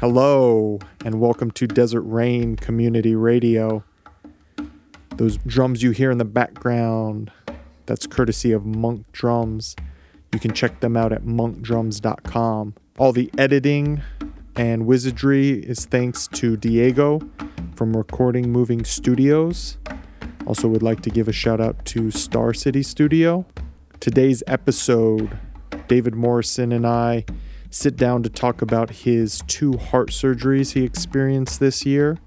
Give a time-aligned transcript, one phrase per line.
[0.00, 3.84] Hello, and welcome to Desert Rain Community Radio.
[5.16, 7.30] Those drums you hear in the background,
[7.84, 9.76] that's courtesy of Monk Drums.
[10.32, 12.76] You can check them out at monkdrums.com.
[12.96, 14.00] All the editing
[14.56, 17.20] and wizardry is thanks to Diego
[17.74, 19.76] from Recording Moving Studios.
[20.46, 23.44] Also, would like to give a shout out to Star City Studio.
[24.00, 25.38] Today's episode,
[25.88, 27.26] David Morrison and I
[27.70, 32.18] sit down to talk about his two heart surgeries he experienced this year.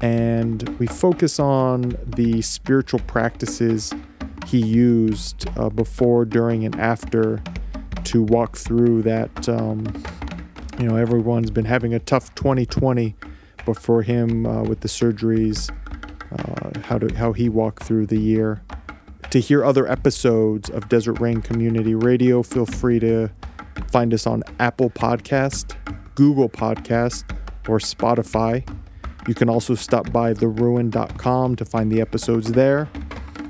[0.00, 3.94] And we focus on the spiritual practices
[4.46, 7.42] he used uh, before, during, and after
[8.04, 9.48] to walk through that.
[9.48, 9.86] Um,
[10.78, 13.14] you know, everyone's been having a tough 2020,
[13.64, 15.70] but for him uh, with the surgeries,
[16.32, 18.62] uh, how to how he walked through the year.
[19.30, 23.30] To hear other episodes of Desert Rain Community Radio, feel free to
[23.90, 25.76] find us on Apple Podcast,
[26.14, 27.24] Google Podcast,
[27.68, 28.66] or Spotify.
[29.26, 32.88] You can also stop by theruin.com to find the episodes there,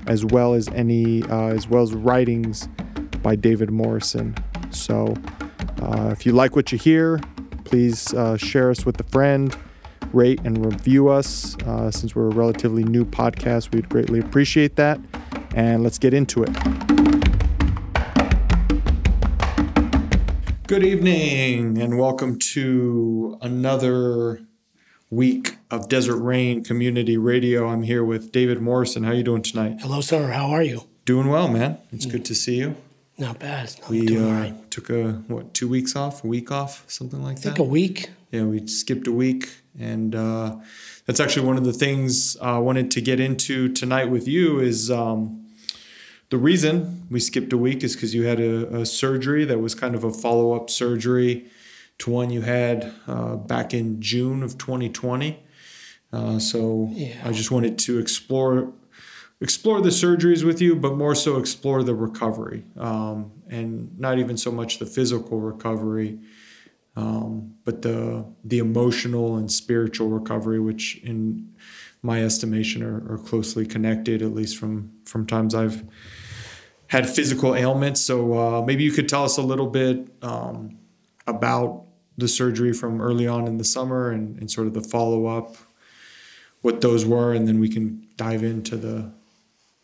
[0.07, 2.69] as well as any uh, as well as writings
[3.23, 4.35] by David Morrison.
[4.71, 5.15] So,
[5.83, 7.21] uh, if you like what you hear,
[7.65, 9.57] please uh, share us with a friend,
[10.13, 11.57] rate and review us.
[11.63, 15.01] Uh, since we're a relatively new podcast, we'd greatly appreciate that.
[15.55, 16.84] And let's get into it.
[20.67, 24.41] Good evening, and welcome to another
[25.11, 27.69] week of Desert Rain Community Radio.
[27.69, 29.05] I'm here with David Morrison.
[29.05, 29.79] How are you doing tonight?
[29.81, 30.29] Hello, sir.
[30.31, 30.83] How are you?
[31.05, 31.79] Doing well, man.
[31.93, 32.77] It's good to see you.
[33.19, 33.75] Not bad.
[33.85, 34.71] I'm We doing uh, all right.
[34.71, 37.63] took a what two weeks off, a week off, something like I think that.
[37.63, 38.11] a week.
[38.33, 40.57] yeah, we skipped a week, and uh,
[41.07, 44.61] that's actually one of the things I wanted to get into tonight with you.
[44.61, 45.44] Is um,
[46.35, 49.73] the reason we skipped a week is because you had a, a surgery that was
[49.73, 51.47] kind of a follow up surgery
[51.99, 55.41] to one you had uh, back in June of 2020.
[56.13, 57.15] Uh, so Yeah.
[57.25, 58.73] I just wanted to explore
[59.41, 64.37] explore the surgeries with you, but more so explore the recovery, um, and not even
[64.37, 66.19] so much the physical recovery,
[66.97, 71.55] um, but the the emotional and spiritual recovery, which in
[72.03, 75.85] my estimation are, are closely connected, at least from from times I've
[76.95, 78.01] had physical ailments.
[78.01, 80.79] So uh, maybe you could tell us a little bit um,
[81.27, 81.83] about
[82.17, 85.57] the surgery from early on in the summer and, and sort of the follow up,
[86.63, 89.11] what those were, and then we can dive into the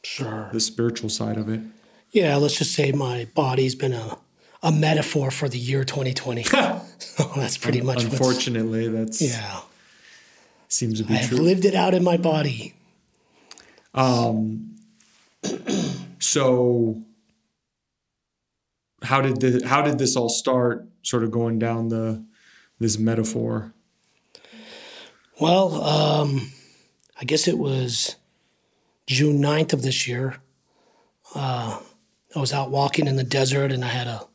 [0.03, 0.49] Sure.
[0.53, 1.60] the spiritual side of it.
[2.12, 4.16] Yeah, let's just say my body's been a,
[4.62, 6.44] a metaphor for the year 2020.
[6.44, 6.81] so
[7.37, 8.04] that's pretty much.
[8.04, 9.60] Unfortunately, that's Yeah.
[10.69, 11.38] seems to be true.
[11.38, 12.72] lived it out in my body.
[16.20, 17.03] So,
[19.03, 20.86] how did the how did this all start?
[21.03, 22.25] Sort of going down the
[22.78, 23.72] this metaphor.
[25.41, 26.53] Well, um,
[27.19, 28.16] I guess it was
[29.06, 30.36] June 9th of this year.
[31.34, 31.81] Uh,
[32.37, 34.28] I was out walking in the desert and I had a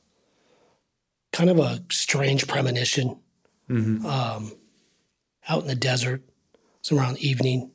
[1.31, 3.19] kind of a strange premonition
[3.69, 4.53] um,
[5.47, 6.23] out in the desert.
[6.79, 7.72] It's around evening.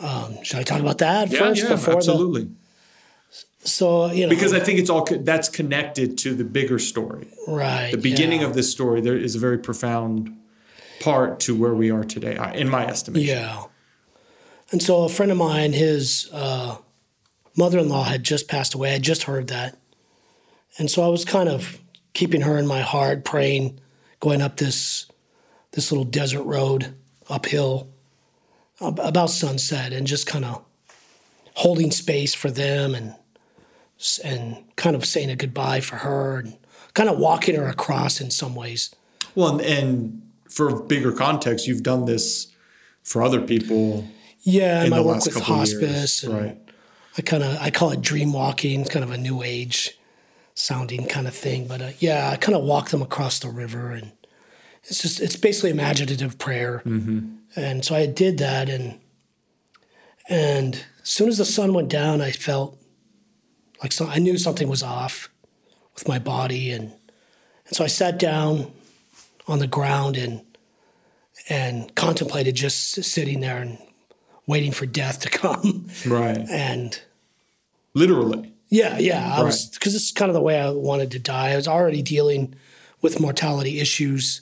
[0.00, 2.44] Um, should I talk about that first before absolutely.
[2.44, 2.50] the?
[3.60, 7.28] So you know, because I think it's all that's connected to the bigger story.
[7.46, 8.46] right The beginning yeah.
[8.46, 10.34] of this story there is a very profound
[11.00, 13.28] part to where we are today, in my estimation.
[13.28, 13.64] Yeah.
[14.70, 16.76] And so a friend of mine, his uh,
[17.56, 18.94] mother in law had just passed away.
[18.94, 19.78] I just heard that.
[20.78, 21.80] And so I was kind of
[22.12, 23.80] keeping her in my heart, praying,
[24.20, 25.06] going up this
[25.72, 26.94] this little desert road
[27.28, 27.88] uphill
[28.80, 30.64] about sunset and just kind of
[31.54, 33.14] holding space for them and
[34.24, 36.56] and kind of saying a goodbye for her and
[36.94, 38.94] kind of walking her across in some ways.
[39.34, 42.48] Well, and, and for bigger context, you've done this
[43.02, 44.06] for other people
[44.40, 46.58] Yeah, in and I the work with hospice years, right?
[47.16, 49.98] I kind of I call it dream walking, it's kind of a new age
[50.54, 51.66] sounding kind of thing.
[51.66, 54.12] But uh, yeah, I kind of walk them across the river, and
[54.84, 56.82] it's just it's basically imaginative prayer.
[57.56, 59.00] And so I did that, and
[60.28, 62.77] and as soon as the sun went down, I felt
[63.82, 65.28] like so, I knew something was off
[65.94, 66.92] with my body, and
[67.66, 68.72] and so I sat down
[69.46, 70.42] on the ground and
[71.48, 73.78] and contemplated just sitting there and
[74.46, 75.86] waiting for death to come.
[76.06, 76.38] Right.
[76.50, 77.00] and
[77.94, 78.52] Literally.
[78.68, 81.50] yeah, yeah, I was because it's kind of the way I wanted to die.
[81.50, 82.54] I was already dealing
[83.00, 84.40] with mortality issues.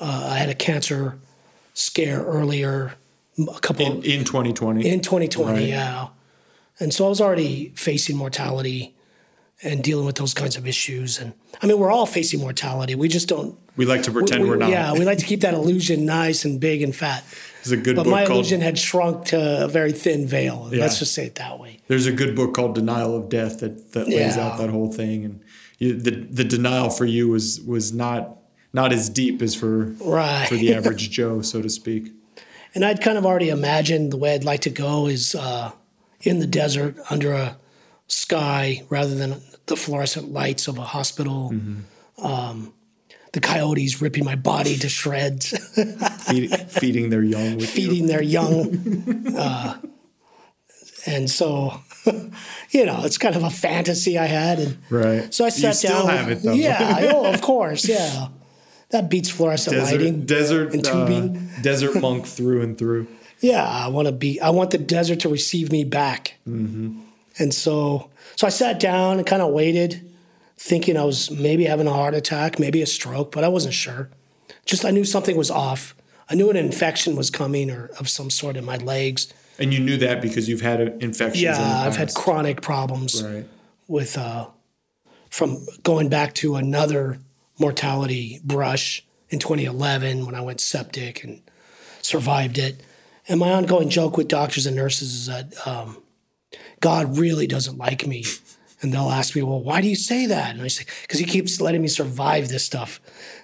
[0.00, 1.18] Uh, I had a cancer
[1.74, 2.94] scare earlier,
[3.38, 4.88] a couple In, in 2020.
[4.88, 5.68] in 2020, Right.
[5.68, 6.08] yeah.
[6.80, 8.94] And so I was already facing mortality
[9.62, 11.18] and dealing with those kinds of issues.
[11.18, 12.94] And I mean, we're all facing mortality.
[12.94, 14.70] We just don't We like to pretend we, are not.
[14.70, 17.24] Yeah, we like to keep that illusion nice and big and fat.
[17.64, 18.04] There's a good book.
[18.04, 20.68] but my called, illusion had shrunk to a very thin veil.
[20.70, 20.80] Yeah.
[20.80, 21.80] Let's just say it that way.
[21.88, 24.46] There's a good book called Denial of Death that, that lays yeah.
[24.46, 25.40] out that whole thing, and
[25.78, 28.38] you, the the denial for you was was not
[28.72, 30.48] not as deep as for right.
[30.48, 32.12] for the average Joe, so to speak.
[32.74, 35.72] And I'd kind of already imagined the way I'd like to go is uh,
[36.22, 37.56] in the desert under a
[38.06, 41.50] sky rather than the fluorescent lights of a hospital.
[41.52, 42.26] Mm-hmm.
[42.26, 42.74] Um,
[43.32, 45.50] the coyotes ripping my body to shreds,
[46.26, 48.06] Feed, feeding their young, feeding you.
[48.06, 49.78] their young, uh,
[51.06, 51.80] and so
[52.70, 55.32] you know it's kind of a fantasy I had, and right.
[55.32, 56.16] So I sat you still down.
[56.16, 56.52] Have it though.
[56.52, 58.28] Yeah, oh, of course, yeah.
[58.90, 61.36] That beats fluorescent desert, lighting, desert and tubing.
[61.36, 63.06] Uh, desert monk through and through.
[63.40, 64.40] Yeah, I want to be.
[64.40, 66.34] I want the desert to receive me back.
[66.46, 67.00] Mm-hmm.
[67.38, 70.04] And so, so I sat down and kind of waited,
[70.56, 74.10] thinking I was maybe having a heart attack, maybe a stroke, but I wasn't sure.
[74.64, 75.94] Just I knew something was off.
[76.28, 79.32] I knew an infection was coming or of some sort in my legs.
[79.58, 81.42] And you knew that because you've had infections.
[81.42, 83.46] Yeah, I've had chronic problems right.
[83.86, 84.48] with uh,
[85.30, 87.18] from going back to another
[87.58, 91.40] mortality brush in 2011 when I went septic and
[92.02, 92.82] survived it.
[93.28, 96.02] And my ongoing joke with doctors and nurses is that um,
[96.80, 98.24] God really doesn't like me.
[98.80, 100.54] And they'll ask me, well, why do you say that?
[100.54, 103.00] And I say, because he keeps letting me survive this stuff.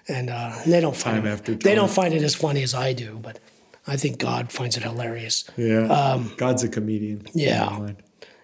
[0.07, 2.73] And, uh, and they don't find time it, they don't find it as funny as
[2.73, 3.41] I do, but
[3.87, 5.45] I think God finds it hilarious.
[5.57, 5.87] Yeah.
[5.87, 7.27] Um, God's a comedian.
[7.35, 7.91] Yeah.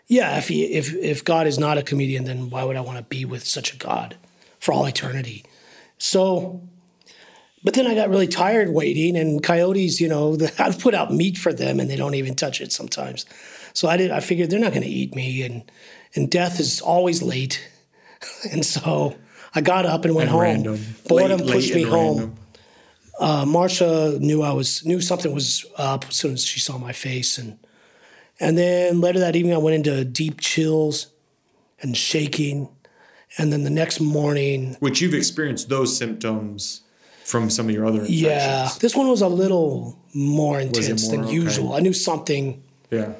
[0.09, 0.37] Yeah.
[0.39, 3.05] If he, if, if God is not a comedian, then why would I want to
[3.05, 4.17] be with such a God
[4.59, 5.45] for all eternity?
[5.97, 6.69] So,
[7.63, 11.37] but then I got really tired waiting, and coyotes, you know, I've put out meat
[11.37, 13.27] for them, and they don't even touch it sometimes.
[13.73, 14.11] So I did.
[14.11, 15.71] I figured they're not going to eat me, and
[16.15, 17.67] and death is always late,
[18.51, 19.17] and so
[19.55, 20.43] I got up and went and home.
[20.43, 20.97] Random.
[21.09, 22.37] Boredom late, pushed late me home.
[23.19, 26.93] Uh, Marsha knew I was knew something was up as soon as she saw my
[26.93, 27.59] face, and
[28.41, 31.09] and then later that evening I went into deep chills
[31.83, 32.69] and shaking
[33.39, 36.83] and then the next morning, which you've experienced those symptoms
[37.31, 38.21] from some of your other infections.
[38.21, 41.35] Yeah, this one was a little more intense more, than okay.
[41.35, 41.73] usual.
[41.75, 42.63] I knew something.
[42.91, 43.13] Yeah.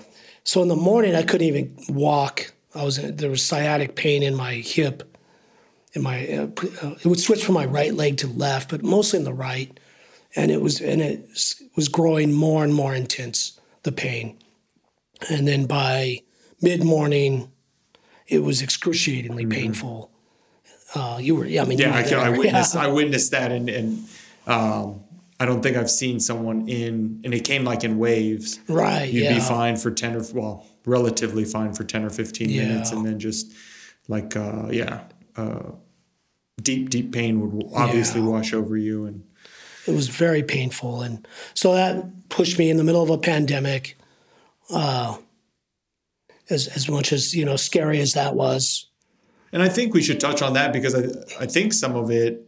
[0.45, 2.53] So in the morning, I couldn't even walk.
[2.75, 5.17] I was there was sciatic pain in my hip.
[5.93, 6.49] In my uh,
[6.83, 9.79] uh, it would switch from my right leg to left, but mostly in the right,
[10.37, 11.29] and it was and it
[11.77, 14.39] was growing more and more intense the pain,
[15.29, 16.23] and then by
[16.61, 17.51] mid morning,
[18.27, 19.61] it was excruciatingly mm-hmm.
[19.61, 20.10] painful.
[20.95, 22.83] Uh, you were, yeah, I mean, yeah, I, I, witnessed, yeah.
[22.83, 24.09] I witnessed that, and, and
[24.47, 25.05] um,
[25.39, 28.59] I don't think I've seen someone in, and it came like in waves.
[28.69, 29.05] Right.
[29.05, 29.35] You'd yeah.
[29.35, 32.67] be fine for ten or well, relatively fine for ten or fifteen yeah.
[32.67, 33.53] minutes, and then just
[34.09, 35.05] like, uh, yeah,
[35.37, 35.71] uh,
[36.61, 39.25] deep, deep pain would obviously wash over you, and
[39.87, 43.97] it was very painful, and so that pushed me in the middle of a pandemic.
[44.73, 45.17] Uh,
[46.51, 48.90] as as much as you know scary as that was.
[49.53, 52.47] And I think we should touch on that because I I think some of it,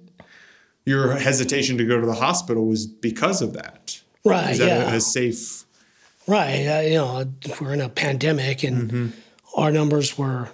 [0.85, 4.01] your hesitation to go to the hospital was because of that.
[4.25, 4.53] Right.
[4.53, 4.93] Is that yeah.
[4.93, 5.65] a, a safe.
[6.27, 6.67] Right.
[6.67, 9.61] Uh, you know, we're in a pandemic, and mm-hmm.
[9.61, 10.49] our numbers were.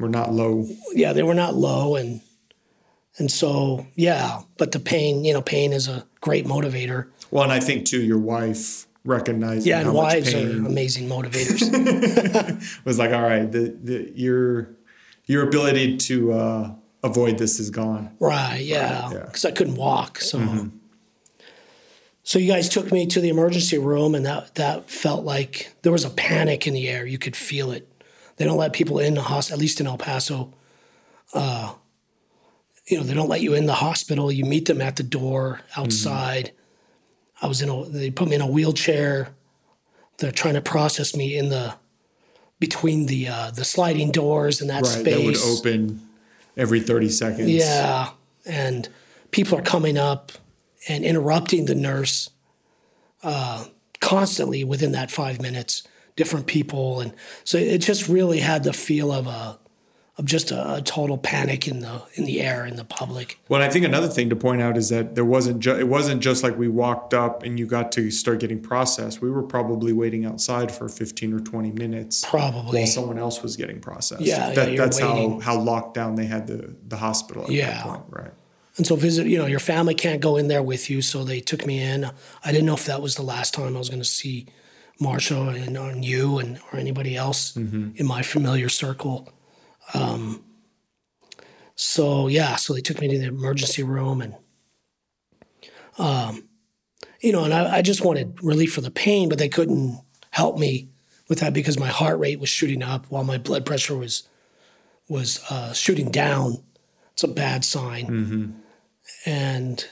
[0.00, 0.66] Were not low.
[0.92, 2.20] Yeah, they were not low, and
[3.18, 7.10] and so yeah, but the pain, you know, pain is a great motivator.
[7.30, 9.66] Well, and I think too, your wife recognized.
[9.66, 11.60] Yeah, and wives are amazing motivators.
[12.84, 14.70] was like, all right, the, the your
[15.26, 18.14] your ability to uh, avoid this is gone.
[18.20, 18.60] Right.
[18.60, 19.10] Yeah.
[19.10, 19.50] Because yeah.
[19.50, 20.38] I couldn't walk, so.
[20.38, 20.68] Mm-hmm.
[22.26, 25.92] So you guys took me to the emergency room, and that that felt like there
[25.92, 27.04] was a panic in the air.
[27.04, 27.86] You could feel it.
[28.36, 30.54] They don't let people in the hospital, at least in El Paso.
[31.34, 31.74] Uh,
[32.86, 34.32] you know, they don't let you in the hospital.
[34.32, 36.46] You meet them at the door outside.
[36.46, 36.58] Mm-hmm
[37.44, 39.34] I was in a, they put me in a wheelchair.
[40.18, 41.74] They're trying to process me in the,
[42.60, 45.14] between the, uh, the sliding doors and that right, space.
[45.14, 46.08] That would open
[46.56, 47.50] every 30 seconds.
[47.50, 48.10] Yeah.
[48.46, 48.88] And
[49.30, 50.32] people are coming up
[50.88, 52.30] and interrupting the nurse
[53.22, 53.66] uh,
[54.00, 55.82] constantly within that five minutes,
[56.14, 57.00] different people.
[57.00, 59.58] And so it just really had the feel of a,
[60.16, 63.38] of just a, a, total panic in the in the air in the public.
[63.48, 66.22] Well, I think another thing to point out is that there wasn't ju- it wasn't
[66.22, 69.20] just like we walked up and you got to start getting processed.
[69.20, 73.56] We were probably waiting outside for 15 or 20 minutes probably while someone else was
[73.56, 74.22] getting processed.
[74.22, 75.40] Yeah, that, yeah that's waiting.
[75.40, 77.82] how how locked down they had the the hospital at yeah.
[77.82, 78.30] Point, right.
[78.76, 81.40] And so visit, you know, your family can't go in there with you, so they
[81.40, 82.10] took me in.
[82.44, 84.46] I didn't know if that was the last time I was going to see
[85.00, 87.90] Marsha and, and you and or anybody else mm-hmm.
[87.96, 89.28] in my familiar circle.
[89.92, 90.44] Um,
[91.74, 94.34] so yeah, so they took me to the emergency room and
[95.98, 96.48] Um,
[97.20, 100.00] you know, and I, I just wanted relief for the pain, but they couldn't
[100.30, 100.88] help me
[101.28, 104.28] with that because my heart rate was shooting up while my blood pressure was
[105.08, 106.62] was uh, shooting down.
[107.12, 108.06] It's a bad sign.
[109.24, 109.86] And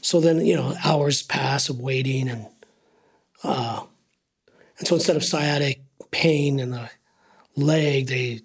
[0.00, 2.46] so then, you know, hours pass of waiting, and
[3.44, 3.84] uh,
[4.78, 6.90] and so instead of sciatic pain in the
[7.56, 8.40] leg, they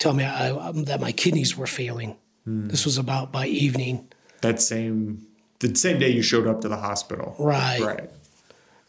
[0.00, 2.16] tell me I, um, that my kidneys were failing.
[2.46, 4.08] This was about by evening,
[4.40, 5.24] That same
[5.60, 7.36] the same day you showed up to the hospital.
[7.38, 7.80] right?
[7.80, 8.10] Right.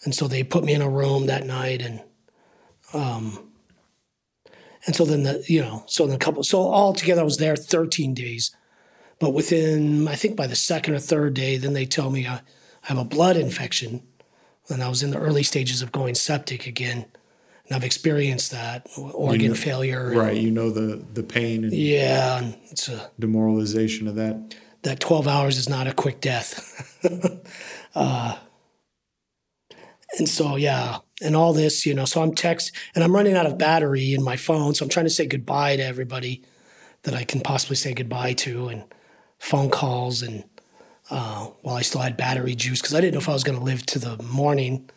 [0.03, 2.01] And so they put me in a room that night, and
[2.91, 3.51] um,
[4.87, 7.37] and so then the you know so then a couple so all together I was
[7.37, 8.55] there 13 days,
[9.19, 12.35] but within I think by the second or third day, then they tell me I,
[12.35, 12.41] I
[12.85, 14.01] have a blood infection,
[14.69, 17.05] and I was in the early stages of going septic again,
[17.71, 20.11] and I've experienced that organ know- failure.
[20.13, 20.35] Right.
[20.35, 24.55] You know the the pain and Yeah, it's a demoralization of that.
[24.83, 26.99] that 12 hours is not a quick death.
[27.95, 28.37] uh,
[30.17, 33.45] and so, yeah, and all this, you know, so I'm text and I'm running out
[33.45, 34.75] of battery in my phone.
[34.75, 36.43] So I'm trying to say goodbye to everybody
[37.03, 38.83] that I can possibly say goodbye to and
[39.39, 40.43] phone calls and
[41.09, 43.57] uh, while I still had battery juice because I didn't know if I was going
[43.57, 44.89] to live to the morning.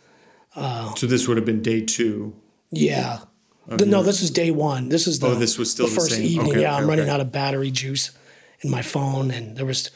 [0.96, 2.34] So this would have been day two.
[2.76, 3.20] Yeah.
[3.66, 4.90] The- no, this is day one.
[4.90, 6.22] This is the, Oh, this was still the first same.
[6.24, 6.50] evening.
[6.52, 7.10] Okay, yeah, okay, I'm running okay.
[7.14, 8.10] out of battery juice
[8.60, 9.90] in my phone, and there was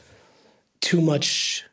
[0.81, 1.65] too much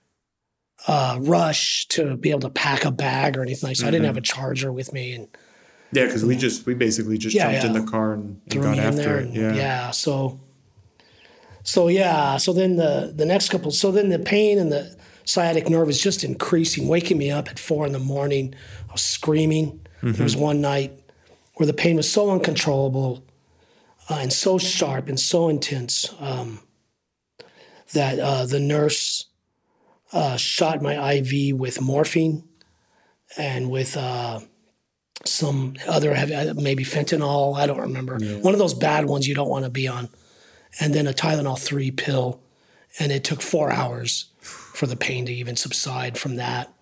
[0.88, 3.78] uh, rush to be able to pack a bag or anything like.
[3.78, 4.08] So I didn't Mm-hmm.
[4.08, 5.28] have a charger with me, and
[5.94, 8.62] Yeah, because we just we basically just Yeah, jumped in the car and, and threw
[8.64, 9.18] got me in after there.
[9.20, 9.26] it.
[9.28, 9.54] And, Yeah.
[9.56, 9.92] yeah.
[9.92, 10.40] So.
[11.64, 12.38] So yeah.
[12.38, 13.72] So then the the next couple.
[13.72, 17.58] So then the pain and the sciatic nerve is just increasing, waking me up at
[17.58, 18.54] four in the morning.
[18.90, 19.80] I was screaming.
[20.14, 20.94] There was one night
[21.56, 23.24] where the pain was so uncontrollable
[24.10, 26.60] uh, and so sharp and so intense um,
[27.94, 29.26] that uh, the nurse
[30.14, 32.44] uh, shot my IV with morphine
[33.38, 34.42] and with uh,
[35.26, 37.58] some other heavy, uh, maybe fentanyl.
[37.58, 38.20] I don't remember.
[38.20, 40.10] One of those bad ones you don't want to be on.
[40.80, 42.42] And then a Tylenol 3 pill.
[43.00, 46.75] And it took four hours for the pain to even subside from that.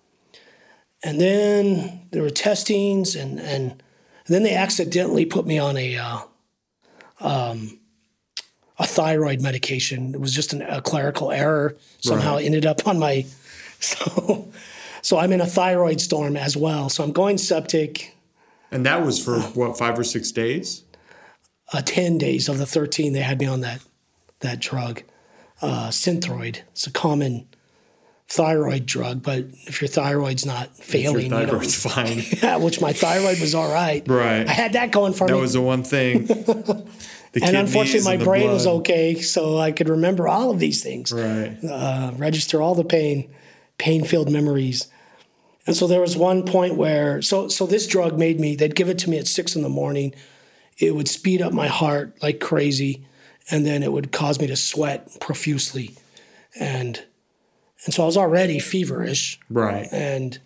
[1.04, 3.82] And then there were testings, and, and
[4.26, 6.18] then they accidentally put me on a uh,
[7.20, 7.78] um,
[8.78, 10.14] a thyroid medication.
[10.14, 11.76] It was just an, a clerical error.
[11.98, 13.26] Somehow it ended up on my
[13.80, 14.50] so
[15.02, 16.88] so I'm in a thyroid storm as well.
[16.88, 18.16] So I'm going septic.
[18.70, 20.84] And that was for what five or six days.
[21.72, 23.82] Uh, Ten days of the thirteen, they had me on that
[24.40, 25.02] that drug,
[25.60, 26.60] uh, Synthroid.
[26.72, 27.46] It's a common
[28.28, 32.22] thyroid drug, but if your thyroid's not Your failing, you know, thyroid's fine.
[32.42, 34.02] yeah, which my thyroid was all right.
[34.08, 34.48] Right.
[34.48, 35.40] I had that going for That me.
[35.40, 36.28] was the one thing.
[37.32, 40.84] The and unfortunately, my and brain was okay, so I could remember all of these
[40.84, 41.12] things.
[41.12, 41.58] Right.
[41.68, 43.28] uh, register all the pain,
[43.76, 44.86] pain-filled memories.
[45.66, 48.54] And so there was one point where so so this drug made me.
[48.54, 50.14] They'd give it to me at six in the morning.
[50.78, 53.04] It would speed up my heart like crazy,
[53.50, 55.96] and then it would cause me to sweat profusely,
[56.60, 57.02] and
[57.84, 59.88] and so I was already feverish Right.
[59.92, 60.38] and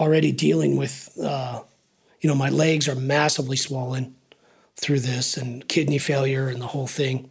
[0.00, 1.62] already dealing with, uh,
[2.20, 4.14] you know, my legs are massively swollen
[4.76, 7.28] through this and kidney failure and the whole thing.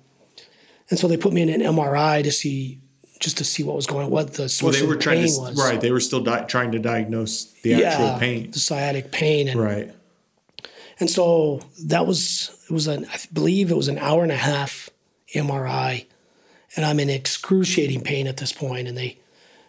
[0.90, 2.80] And so they put me in an MRI to see,
[3.20, 5.02] just to see what was going, on, what the Well, source they of were the
[5.02, 5.58] trying pain to was.
[5.58, 5.80] right.
[5.82, 8.52] They were still di- trying to diagnose the actual pain.
[8.52, 9.92] the sciatic pain, and Right.
[11.00, 14.36] and so that was it was an I believe it was an hour and a
[14.38, 14.90] half
[15.34, 16.06] MRI,
[16.76, 19.18] and I'm in excruciating pain at this point, and they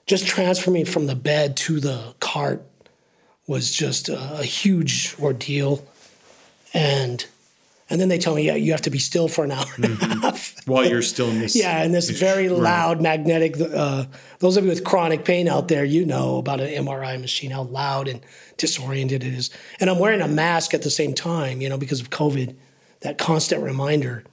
[0.06, 2.64] just transfer me from the bed to the cart
[3.46, 5.86] was just a, a huge ordeal,
[6.74, 7.26] and
[7.88, 9.84] and then they tell me yeah you have to be still for an hour and
[9.84, 10.54] a half.
[10.66, 11.54] While you're still in this.
[11.56, 13.56] Yeah, and this very loud magnetic.
[13.60, 14.06] Uh,
[14.40, 17.62] those of you with chronic pain out there, you know about an MRI machine, how
[17.62, 18.20] loud and
[18.56, 19.50] disoriented it is.
[19.80, 22.56] And I'm wearing a mask at the same time, you know, because of COVID,
[23.00, 24.24] that constant reminder.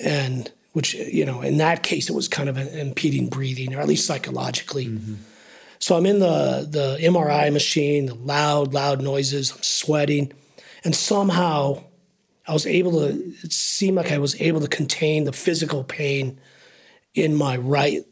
[0.00, 3.88] And which, you know, in that case, it was kind of impeding breathing, or at
[3.88, 4.86] least psychologically.
[4.86, 5.14] Mm-hmm.
[5.78, 10.32] So I'm in the, the MRI machine, the loud, loud noises, I'm sweating.
[10.84, 11.84] And somehow
[12.46, 16.40] I was able to, it seemed like I was able to contain the physical pain
[17.14, 18.04] in my right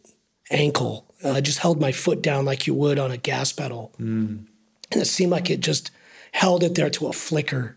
[0.50, 1.12] ankle.
[1.24, 3.94] Uh, I just held my foot down like you would on a gas pedal.
[3.98, 4.46] Mm.
[4.92, 5.90] And it seemed like it just
[6.32, 7.76] held it there to a flicker.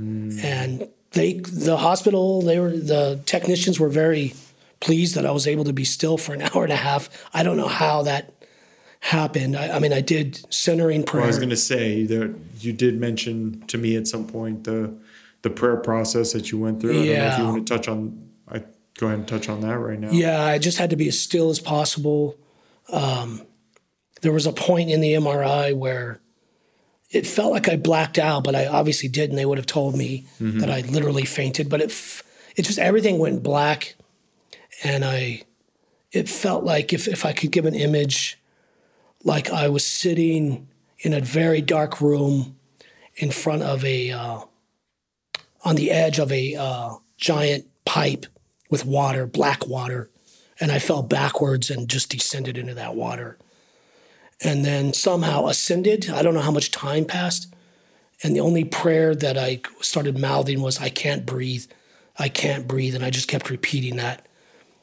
[0.00, 0.44] Mm.
[0.44, 4.34] And they, the hospital, they were, the technicians were very
[4.80, 7.08] pleased that I was able to be still for an hour and a half.
[7.34, 8.32] I don't know how that
[9.00, 9.56] happened.
[9.56, 11.24] I, I mean, I did centering prayer.
[11.24, 14.94] I was going to say that you did mention to me at some point the
[15.42, 16.92] the prayer process that you went through.
[16.92, 17.38] I don't know if Yeah.
[17.38, 18.28] you want to touch on.
[18.48, 18.62] I
[18.96, 20.10] go ahead and touch on that right now.
[20.12, 22.36] Yeah, I just had to be as still as possible.
[22.92, 23.42] Um,
[24.20, 26.20] there was a point in the MRI where
[27.12, 29.36] it felt like I blacked out, but I obviously didn't.
[29.36, 30.26] They would have told me
[30.60, 32.22] that I literally fainted, but it f-
[32.56, 33.94] it just everything went black,
[34.82, 35.42] and I
[36.10, 38.38] it felt like if if I could give an image,
[39.24, 40.68] like I was sitting
[41.00, 42.56] in a very dark room
[43.16, 44.40] in front of a uh,
[45.64, 48.26] on the edge of a uh, giant pipe
[48.70, 50.08] with water, black water,
[50.58, 53.36] and I fell backwards and just descended into that water
[54.44, 56.10] and then somehow ascended.
[56.10, 57.52] I don't know how much time passed.
[58.22, 61.66] And the only prayer that I started mouthing was, I can't breathe.
[62.18, 62.94] I can't breathe.
[62.94, 64.26] And I just kept repeating that.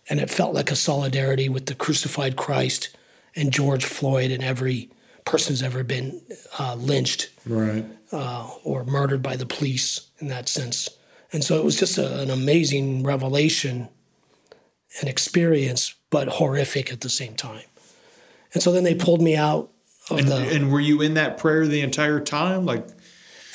[0.09, 2.89] And it felt like a solidarity with the crucified Christ
[3.35, 4.89] and George Floyd and every
[5.23, 6.21] person who's ever been
[6.57, 7.85] uh, lynched Right.
[8.11, 10.89] uh, or murdered by the police in that sense.
[11.31, 13.89] And so it was just a, an amazing revelation
[14.99, 17.61] and experience, but horrific at the same time.
[18.53, 19.69] And so then they pulled me out
[20.09, 22.65] of And, the and were you in that prayer the entire time?
[22.65, 22.87] Like,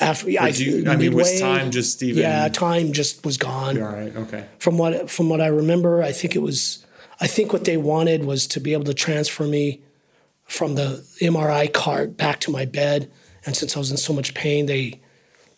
[0.00, 0.26] after.
[0.26, 2.22] do you, I mean, was time just even?
[2.22, 3.80] Yeah, time just was gone.
[3.80, 4.14] All right.
[4.14, 4.46] Okay.
[4.58, 6.84] From what from what I remember, I think it was.
[7.20, 9.82] I think what they wanted was to be able to transfer me
[10.44, 13.10] from the MRI cart back to my bed.
[13.46, 15.00] And since I was in so much pain, they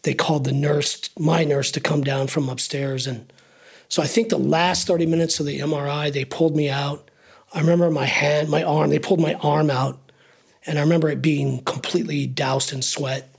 [0.03, 3.07] they called the nurse, my nurse, to come down from upstairs.
[3.07, 3.33] And
[3.89, 7.11] so I think the last 30 minutes of the MRI, they pulled me out.
[7.57, 9.99] I remember my hand, my arm, they pulled my arm out.
[10.67, 13.35] And I remember it being completely doused in sweat.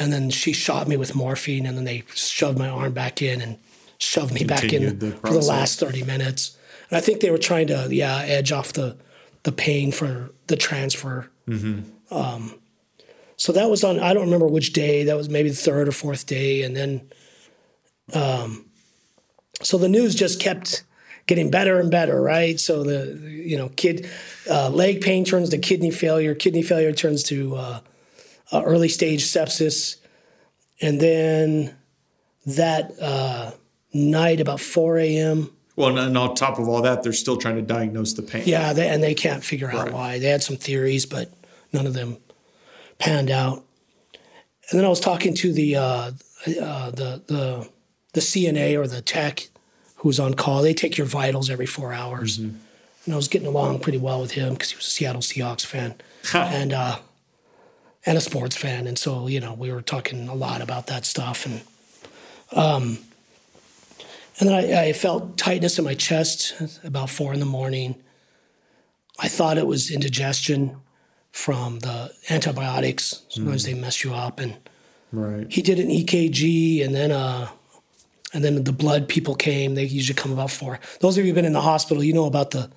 [0.00, 3.40] And then she shot me with morphine, and then they shoved my arm back in
[3.40, 3.58] and
[3.98, 6.56] shoved me back in the for the last 30 minutes.
[6.88, 8.96] And I think they were trying to, yeah, edge off the,
[9.44, 11.30] the pain for the transfer.
[12.10, 12.58] Um,
[13.36, 15.92] so that was on, I don't remember which day, that was maybe the third or
[15.92, 16.62] fourth day.
[16.62, 17.10] And then,
[18.14, 18.66] um,
[19.62, 20.82] so the news just kept
[21.30, 22.58] getting better and better, right?
[22.58, 24.10] So the, you know, kid,
[24.50, 27.80] uh, leg pain turns to kidney failure, kidney failure turns to uh,
[28.50, 29.94] uh, early stage sepsis.
[30.82, 31.76] And then
[32.46, 33.52] that uh,
[33.94, 37.62] night, about 4 a.m., Well, and, on top of all that, they're still trying to
[37.62, 38.42] diagnose the pain.
[38.44, 39.92] Yeah, they, and they can't figure out Right.
[39.92, 40.18] why.
[40.18, 41.30] They had some theories, but
[41.72, 42.16] none of them
[42.98, 43.64] panned out.
[44.68, 46.10] And then I was talking to the uh,
[46.60, 47.68] uh, the the
[48.14, 49.49] the CNA or the tech
[50.00, 50.62] who was on call.
[50.62, 52.58] They take your vitals every four hours, and
[53.10, 55.94] I was getting along pretty well with him because he was a Seattle Seahawks fan
[56.34, 56.98] and uh,
[58.06, 61.04] and a sports fan, and so you know we were talking a lot about that
[61.06, 61.62] stuff and.
[62.52, 62.98] Um,
[64.40, 67.94] and then I, I felt tightness in my chest about four in the morning.
[69.20, 70.76] I thought it was indigestion
[71.30, 73.22] from the antibiotics.
[73.28, 74.40] Sometimes they mess you up.
[74.40, 74.56] And
[75.12, 75.46] Right.
[75.52, 77.48] he did an EKG, and then uh,
[78.32, 79.74] and then the blood people came.
[79.74, 80.78] They usually come about four.
[81.00, 82.70] Those of you who've been in the hospital, you know about the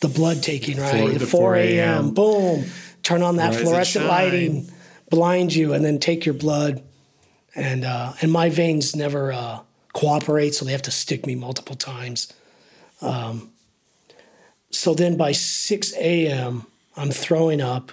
[0.00, 1.00] the blood taking, right?
[1.00, 2.04] Four- At 4 4 a.m.
[2.06, 2.14] a.m..
[2.14, 2.64] Boom,
[3.02, 4.70] turn on that Rise fluorescent lighting,
[5.10, 6.82] blind you, and then take your blood.
[7.54, 9.60] And uh, and my veins never uh,
[9.94, 12.32] cooperate, so they have to stick me multiple times.
[13.00, 13.52] Um,
[14.70, 17.92] so then by 6 a.m., I'm throwing up,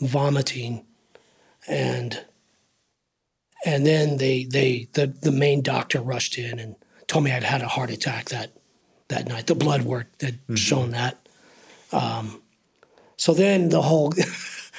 [0.00, 0.84] vomiting,
[1.66, 2.24] and
[3.64, 7.62] and then they they the, the main doctor rushed in and told me I'd had
[7.62, 8.52] a heart attack that
[9.08, 9.46] that night.
[9.46, 11.18] The blood work had shown that.
[11.92, 12.42] Um,
[13.16, 14.12] so then the whole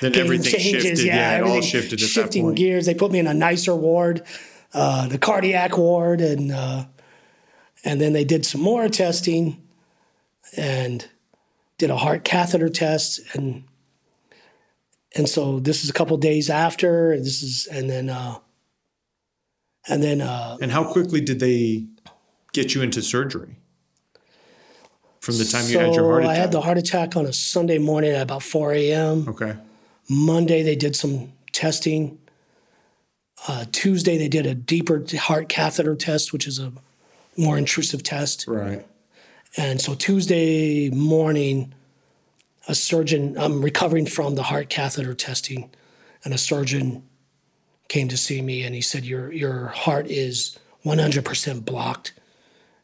[0.01, 0.83] Then everything changes.
[0.83, 1.05] shifted.
[1.05, 2.87] Yeah, it all everything shifted at that shifting gears.
[2.87, 4.23] They put me in a nicer ward,
[4.73, 6.85] uh, the cardiac ward, and uh,
[7.85, 9.61] and then they did some more testing,
[10.57, 11.07] and
[11.77, 13.63] did a heart catheter test, and
[15.15, 17.11] and so this is a couple days after.
[17.11, 18.39] and This is and then uh,
[19.87, 21.85] and then uh, And how quickly did they
[22.53, 23.57] get you into surgery?
[25.21, 26.37] From the time you had your heart so attack.
[26.37, 29.29] I had the heart attack on a Sunday morning at about 4 a.m.
[29.29, 29.55] okay.
[30.09, 32.17] Monday, they did some testing.
[33.47, 36.73] Uh, Tuesday, they did a deeper heart catheter test, which is a
[37.37, 38.47] more intrusive test.
[38.47, 38.85] Right.
[39.57, 41.73] And so Tuesday morning,
[42.67, 45.69] a surgeon, I'm recovering from the heart catheter testing,
[46.23, 47.03] and a surgeon
[47.87, 52.13] came to see me and he said, Your, your heart is 100% blocked.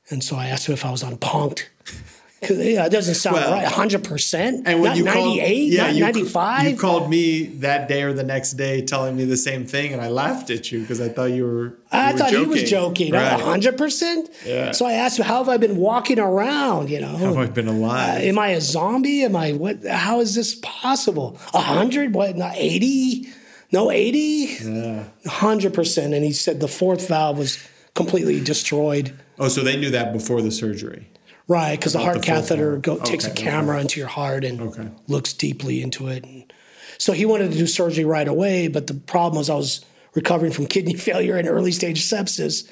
[0.09, 1.65] And so I asked him if I was on punked.
[2.39, 3.65] 'Cause, yeah, it doesn't sound Well, right.
[3.65, 4.61] 100%?
[4.67, 5.75] And when not you 98?
[5.75, 6.69] called, not you, 95?
[6.69, 9.99] You called me that day or the next day telling me the same thing, and
[9.99, 11.73] I laughed at you because I thought you were.
[11.91, 13.13] I you were thought he was joking.
[13.13, 13.41] Right.
[13.41, 14.29] hundred percent.
[14.45, 14.71] Yeah.
[14.71, 16.91] So I asked him, "How have I been walking around?
[16.91, 18.19] You know, how Have I been alive?
[18.19, 19.23] Uh, am I a zombie?
[19.23, 19.83] Am I what?
[19.87, 21.39] How is this possible?
[21.55, 22.13] A hundred?
[22.13, 22.37] What?
[22.37, 23.29] Not eighty?
[23.71, 24.57] No, eighty?
[24.61, 25.05] yeah.
[25.25, 27.57] Hundred percent." And he said the fourth valve was
[27.95, 29.13] completely destroyed.
[29.39, 31.09] Oh, so they knew that before the surgery.
[31.47, 33.81] Right, because the heart the catheter go, takes a camera okay.
[33.81, 34.89] into your heart and Okay.
[35.07, 36.25] looks deeply into it.
[36.25, 36.51] And
[36.97, 40.51] so he wanted to do surgery right away, but the problem was I was recovering
[40.51, 42.69] from kidney failure and early stage sepsis.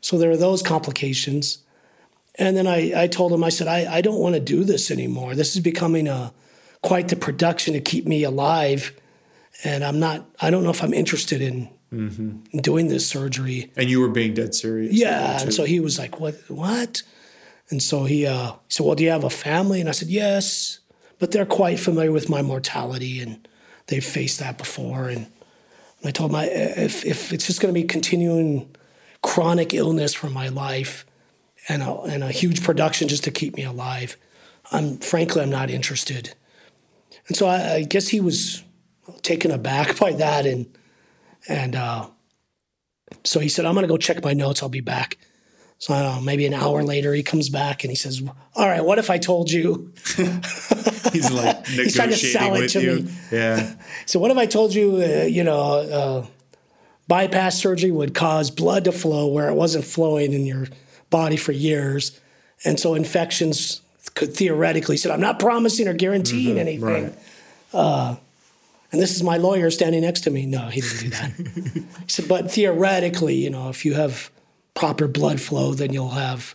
[0.00, 1.58] So there were those complications.
[2.38, 4.90] And then I, I told him, I said, I, I don't want to do this
[4.90, 5.34] anymore.
[5.34, 6.32] This is becoming a
[6.82, 8.92] quite the production to keep me alive.
[9.64, 11.70] And I'm not, I don't know if I'm interested in,
[12.52, 13.70] in doing this surgery.
[13.76, 14.92] And you were being dead serious.
[14.92, 15.40] Yeah.
[15.40, 17.02] And so he was like, What what?
[17.70, 19.80] And so he uh he said, Well, do you have a family?
[19.80, 20.80] And I said, Yes.
[21.18, 23.48] But they're quite familiar with my mortality and
[23.86, 25.08] they've faced that before.
[25.08, 25.28] And
[26.04, 28.68] I told him I, if if it's just gonna be continuing
[29.22, 31.06] chronic illness for my life
[31.68, 34.16] and a and a huge production just to keep me alive,
[34.70, 36.34] I'm frankly I'm not interested.
[37.28, 38.62] And so I, I guess he was
[39.22, 40.66] taken aback by that and
[41.48, 42.08] and uh
[43.24, 44.62] so he said, I'm going to go check my notes.
[44.62, 45.18] I'll be back.
[45.78, 48.22] So I don't know, maybe an hour later, he comes back and he says,
[48.54, 49.92] All right, what if I told you?
[51.12, 53.02] he's like He's trying to sell it to you.
[53.02, 53.12] me.
[53.30, 53.74] Yeah.
[54.06, 56.26] So what if I told you, uh, you know, uh,
[57.08, 60.66] bypass surgery would cause blood to flow where it wasn't flowing in your
[61.10, 62.18] body for years?
[62.64, 63.82] And so infections
[64.14, 67.14] could theoretically, he said, I'm not promising or guaranteeing anything.
[67.72, 68.22] Right.
[68.92, 70.46] And this is my lawyer standing next to me.
[70.46, 71.30] No, he didn't do that.
[72.02, 74.30] he said, but theoretically, you know, if you have
[74.74, 76.54] proper blood flow, then you'll have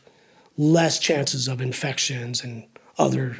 [0.58, 2.64] less chances of infections and
[2.98, 3.40] other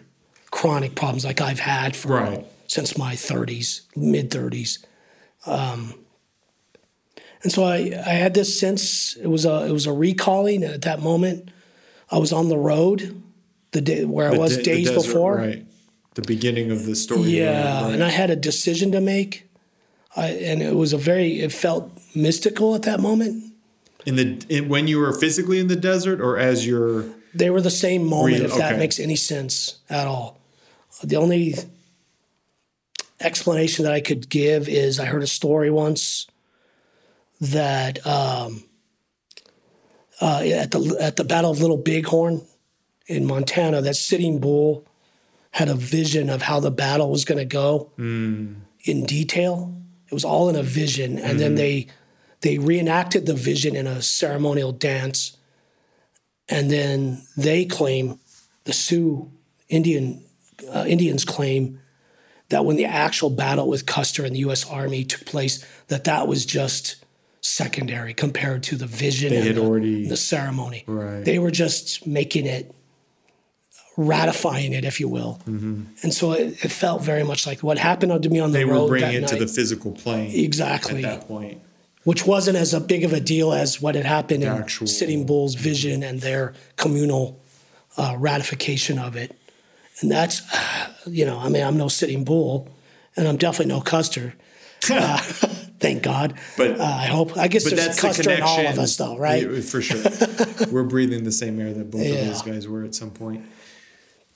[0.50, 2.46] chronic problems like I've had for Right.
[2.68, 4.80] since my 30s, mid 30s.
[5.46, 5.96] Um,
[7.44, 10.74] and so I, I had this sense it was a it was a recalling and
[10.74, 11.50] at that moment.
[12.12, 13.24] I was on the road
[13.72, 15.38] the day where I was days desert, before.
[15.38, 15.66] Right.
[16.16, 17.30] The beginning of the story.
[17.30, 17.94] Yeah, right?
[17.94, 19.48] and I had a decision to make,
[20.16, 21.40] I, and it was a very.
[21.40, 23.54] It felt mystical at that moment.
[24.06, 27.62] in the in, when you were physically in the desert, or as you're They were
[27.62, 28.80] the same moment, if that okay.
[28.80, 30.42] makes any sense at all.
[31.02, 31.56] The only
[33.22, 36.28] explanation that I could give is I heard a story once
[37.40, 38.64] that um,
[40.20, 42.42] uh, at the at the Battle of Little Bighorn
[43.08, 44.86] in Montana, that Sitting Bull
[45.52, 49.76] had a vision of how the battle was going to go in detail.
[50.08, 51.88] It was all in a vision, and then they
[52.42, 55.38] they reenacted the vision in a ceremonial dance,
[56.50, 58.20] and then they claim
[58.64, 59.32] the Sioux
[59.70, 60.24] Indian
[60.74, 61.80] uh, Indians claim
[62.50, 64.70] that when the actual battle with Custer and the U.S.
[64.70, 66.98] Army took place, that that was just
[67.40, 70.84] secondary compared to the vision They and the, already- the ceremony.
[70.86, 71.24] Right.
[71.24, 72.76] They were just making it,
[74.08, 75.40] ratifying it, if you will.
[75.46, 78.66] And so it, it felt very much like what happened to me on the they
[78.66, 81.04] road were bringing it to the physical plane Exactly.
[81.06, 81.62] at that point.
[82.04, 85.26] which wasn't as a big of a deal as what had happened in actual- Sitting
[85.26, 87.40] Bull's vision and their communal
[87.98, 89.38] uh, ratification of it.
[90.02, 90.42] And that's,
[91.06, 92.68] you know, I mean, I'm no Sitting Bull,
[93.16, 94.34] and I'm definitely no Custer.
[94.90, 95.18] Uh,
[95.80, 96.34] thank God.
[96.58, 97.38] But- uh, I hope.
[97.38, 98.66] I guess But there's that's Custer the in connection.
[98.66, 99.48] all of us, though, right?
[99.48, 100.02] Yeah, for sure.
[100.72, 102.14] we're breathing the same air that both Yeah.
[102.16, 103.46] of those guys were at some point.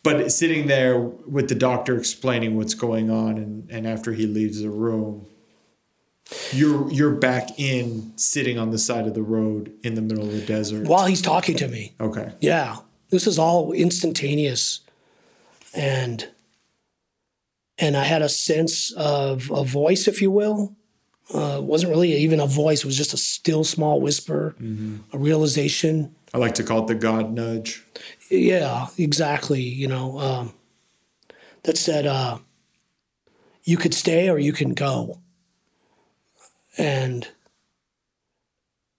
[0.06, 4.62] But sitting there with the doctor explaining what's going on, and, and after he leaves
[4.62, 5.26] the room,
[6.52, 10.32] you're you're back in sitting on the side of the road in the middle of
[10.32, 10.88] the desert.
[10.88, 11.96] While he's talking to me.
[12.00, 12.32] Okay.
[12.40, 12.78] Yeah,
[13.10, 14.82] this is all instantaneous,
[15.74, 16.30] and
[17.80, 20.76] and I had a sense of a voice, if you will.
[21.34, 24.56] Uh, it wasn't really even a voice; it was just a still, small whisper,
[25.14, 26.16] a realization.
[26.36, 27.86] I like to call it the God nudge.
[28.30, 29.62] Yeah, exactly.
[29.62, 30.54] You know, um,
[31.64, 32.40] that said, uh,
[33.64, 35.22] you could stay or you can go.
[36.78, 37.26] And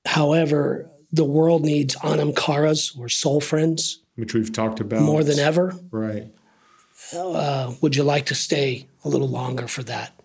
[0.07, 5.39] however, the world needs Anam Caras or soul friends which we've talked about more than
[5.39, 5.75] ever.
[5.91, 6.33] Right.
[7.15, 10.19] uh, would you like to stay a little longer for that?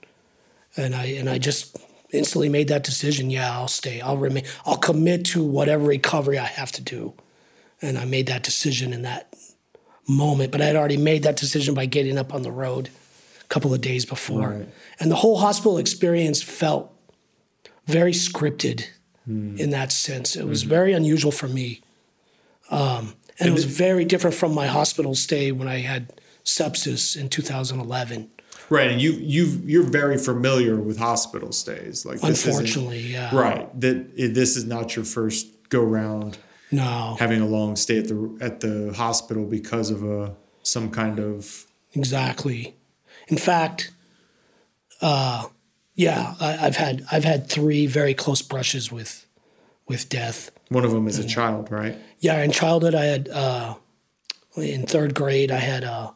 [0.78, 1.78] And I and I just
[2.12, 3.30] instantly made that decision.
[3.30, 4.02] Yeah, I'll stay.
[4.02, 4.44] I'll remain.
[4.66, 7.14] I'll commit to whatever recovery I have to do.
[7.82, 9.34] And I made that decision in that
[10.08, 10.52] moment.
[10.52, 12.90] But I had already made that decision by getting up on the road
[13.42, 14.50] a couple of days before.
[14.50, 14.68] Right.
[15.00, 16.94] And the whole hospital experience felt
[17.86, 18.86] very scripted
[19.28, 20.36] in that sense.
[20.36, 21.82] It was very unusual for me.
[22.70, 26.12] Um, and it was very different from my hospital stay when I had
[26.44, 28.30] sepsis in 2011.
[28.72, 32.06] Right, and you you you're very familiar with hospital stays.
[32.06, 33.36] Like Unfortunately, yeah.
[33.36, 33.68] right.
[33.82, 36.38] That this is not your first go round
[36.72, 41.20] No, having a long stay at the at the hospital because of a some kind
[41.20, 42.78] of exactly.
[43.28, 43.92] In fact,
[45.02, 45.48] uh,
[45.96, 49.26] yeah, I, I've had I've had three very close brushes with
[49.86, 50.50] with death.
[50.70, 51.98] one of them is a child, right?
[52.20, 53.76] Yeah, in childhood, I had uh,
[54.56, 56.12] in third grade, I had uh,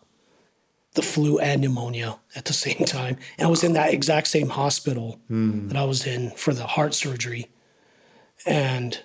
[0.96, 3.18] the flu and pneumonia at the same time.
[3.38, 6.94] And I was in that exact same hospital that I was in for the heart
[6.94, 7.48] surgery.
[8.46, 9.02] And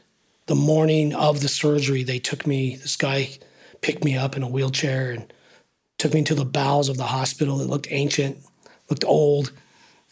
[0.46, 3.31] the morning of the surgery, they took me, this guy
[3.81, 5.33] picked me up in a wheelchair and
[5.98, 7.61] took me to the bowels of the hospital.
[7.61, 8.38] It looked ancient,
[8.88, 9.53] looked old,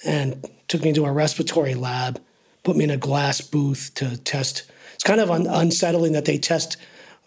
[0.05, 2.21] and took me to a respiratory lab,
[2.62, 4.71] put me in a glass booth to test.
[4.95, 6.77] It's kind of un- unsettling that they test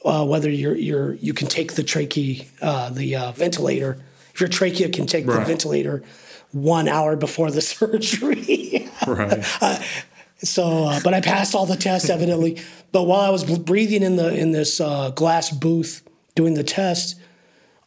[0.03, 4.03] uh, whether you're, you're you can take the trachea, uh, the uh, ventilator.
[4.41, 6.03] Your trachea can take the ventilator
[6.51, 8.89] one hour before the surgery.
[9.07, 9.45] Right.
[10.43, 12.59] So, uh, but I passed all the tests evidently.
[12.91, 16.01] But while I was breathing in the in this uh, glass booth
[16.33, 17.19] doing the test,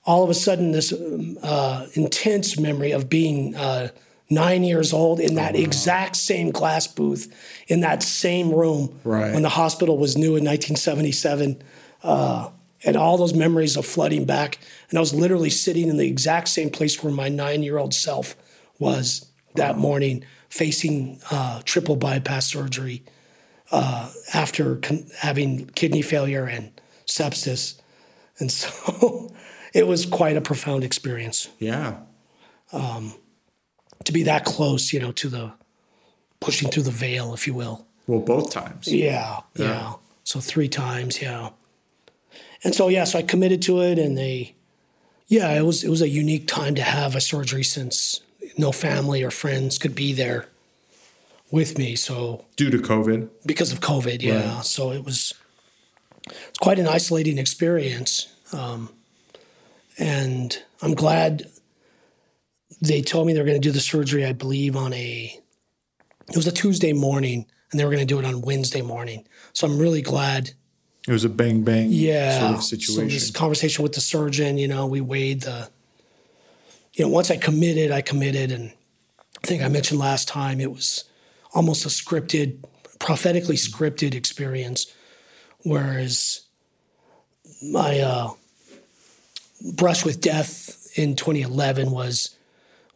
[0.04, 3.88] all of a sudden this um, uh, intense memory of being uh,
[4.30, 7.26] nine years old in that exact same glass booth
[7.66, 9.34] in that same room Right.
[9.34, 11.60] when the hospital was new in 1977.
[12.04, 12.50] Uh,
[12.84, 14.58] and all those memories of flooding back.
[14.90, 17.94] And I was literally sitting in the exact same place where my nine year old
[17.94, 18.36] self
[18.78, 23.02] was that morning, facing uh, triple bypass surgery
[23.72, 27.80] uh, after con- having kidney failure and sepsis.
[28.38, 29.32] And so
[29.74, 31.98] it was quite a profound experience Yeah.
[32.72, 35.52] to be that close, you know, to the
[36.40, 37.86] pushing through the veil, if you will.
[38.06, 38.92] Well, both times.
[38.92, 39.94] Yeah, yeah.
[40.24, 41.50] So three times, yeah.
[42.64, 44.54] And so yeah, so I committed to it, and they,
[45.28, 48.20] yeah, it was it was a unique time to have a surgery since
[48.56, 50.46] no family or friends could be there
[51.50, 51.94] with me.
[51.94, 53.28] So Due to COVID.
[53.44, 54.56] because of COVID, yeah.
[54.56, 54.64] Right.
[54.64, 55.34] So it was
[56.26, 58.88] it's quite an isolating experience, um,
[59.98, 61.50] and I'm glad
[62.80, 64.24] they told me they were going to do the surgery.
[64.24, 65.38] I believe on a
[66.28, 69.26] it was a Tuesday morning, and they were going to do it on Wednesday morning.
[69.52, 70.52] So I'm really glad.
[71.06, 72.40] It was a bang bang Yeah.
[72.40, 73.10] sort of situation.
[73.10, 75.68] So this conversation with the surgeon, you know, we weighed the.
[76.94, 78.72] You know, once I committed, I committed, and
[79.42, 81.04] I think I mentioned last time it was
[81.52, 82.58] almost a scripted,
[83.00, 84.86] prophetically scripted experience,
[85.64, 86.42] whereas
[87.62, 88.30] my uh,
[89.72, 92.36] brush with death in 2011 was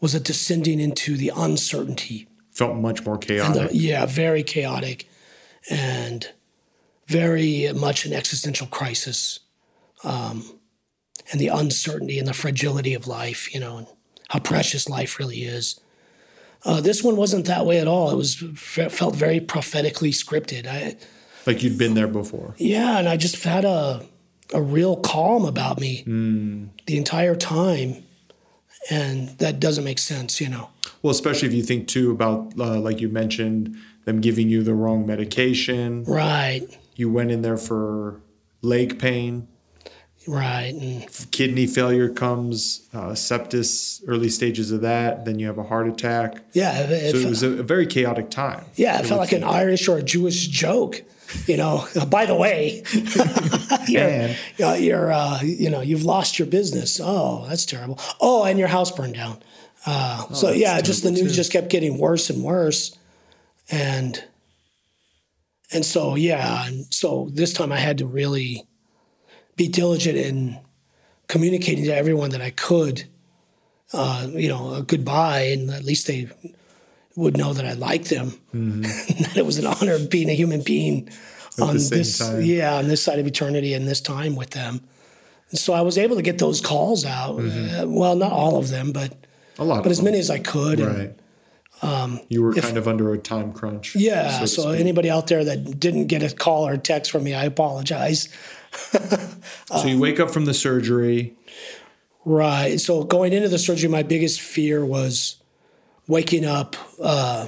[0.01, 3.71] was a descending into the uncertainty Felt much more chaotic.
[3.71, 5.09] the, yeah, very chaotic
[5.68, 6.29] and
[7.09, 9.40] very much an existential crisis.
[10.05, 10.59] Um,
[11.31, 13.87] and the uncertainty and the fragility of life, you know, and
[14.31, 15.79] how precious life really is.
[16.64, 18.11] Uh, this one wasn't that way at all.
[18.11, 20.66] It was fe- felt very prophetically scripted.
[20.66, 20.97] I,
[21.47, 22.55] like you'd been there before.
[22.59, 24.05] yeah, and I just had a
[24.55, 26.03] a real calm about me
[26.87, 28.03] the entire time,
[28.90, 30.71] and that doesn't make sense, you know.
[31.03, 34.75] Well, especially if you think too about, uh, like you mentioned, them giving you the
[34.75, 36.05] wrong medication.
[36.05, 36.66] Right,
[36.99, 38.21] You went in there for
[38.61, 39.47] leg pain.
[40.27, 45.25] right, and Kidney failure comes, uh, sepsis, early stages of that.
[45.25, 46.43] Then you have a heart attack.
[46.53, 48.65] yeah, it, it So it fe- was a, a very chaotic time.
[48.75, 51.03] Yeah, it felt like an Irish or a Jewish joke.
[51.47, 52.83] You know, by the way,
[53.87, 57.01] you're, And- uh, you're uh, you know, you've lost your business.
[57.03, 57.99] Oh, that's terrible.
[58.21, 59.39] Oh, and your house burned down.
[59.87, 62.99] Uh, so yeah, just the news just kept getting worse and worse,
[63.71, 64.25] and
[65.73, 68.65] and so yeah, and so this time I had to really
[69.57, 70.59] be diligent in
[71.27, 73.05] communicating to everyone that I could,
[73.93, 76.31] uh, you know, a goodbye, and at least they
[77.17, 81.11] would know that I liked them, that it was an honor being a human being
[81.61, 82.43] on this, time.
[82.43, 84.81] yeah, on this side of eternity and this time with them.
[85.51, 87.41] And so I was able to get those calls out.
[87.41, 89.15] Uh, well, not all of them, but
[89.59, 90.79] A lot but as many as I could.
[90.79, 91.15] And
[91.83, 92.25] Right.
[92.29, 93.95] you were kind of under a time crunch.
[93.95, 97.35] yeah, so so, anybody out there that didn't get a call or text from me,
[97.35, 98.29] I apologize.
[99.67, 101.35] so you wake up from the surgery.
[102.25, 102.79] Right.
[102.81, 105.37] So going into the surgery, my biggest fear was
[106.07, 107.47] waking up uh,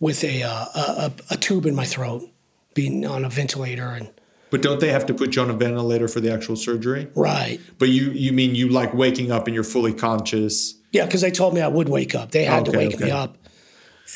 [0.00, 2.28] with a, uh, a a tube in my throat,
[2.74, 4.10] being on a ventilator, and
[4.50, 7.08] But don't they have to put you on a ventilator for the actual surgery?
[7.14, 7.60] right.
[7.78, 10.74] But you you mean you like waking up and you're fully conscious?
[10.92, 12.30] Yeah, because they told me I would wake up.
[12.30, 13.36] They had to Okay, wake me up,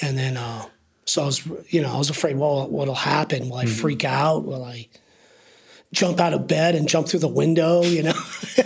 [0.03, 0.67] and then uh,
[1.07, 2.37] so I was, you know, I was afraid.
[2.37, 3.49] Well, what'll happen?
[3.49, 3.81] Will I Mm-hmm.
[3.81, 4.45] freak out?
[4.45, 4.89] Will I
[5.93, 7.83] jump out of bed and jump through the window?
[7.83, 8.12] You know,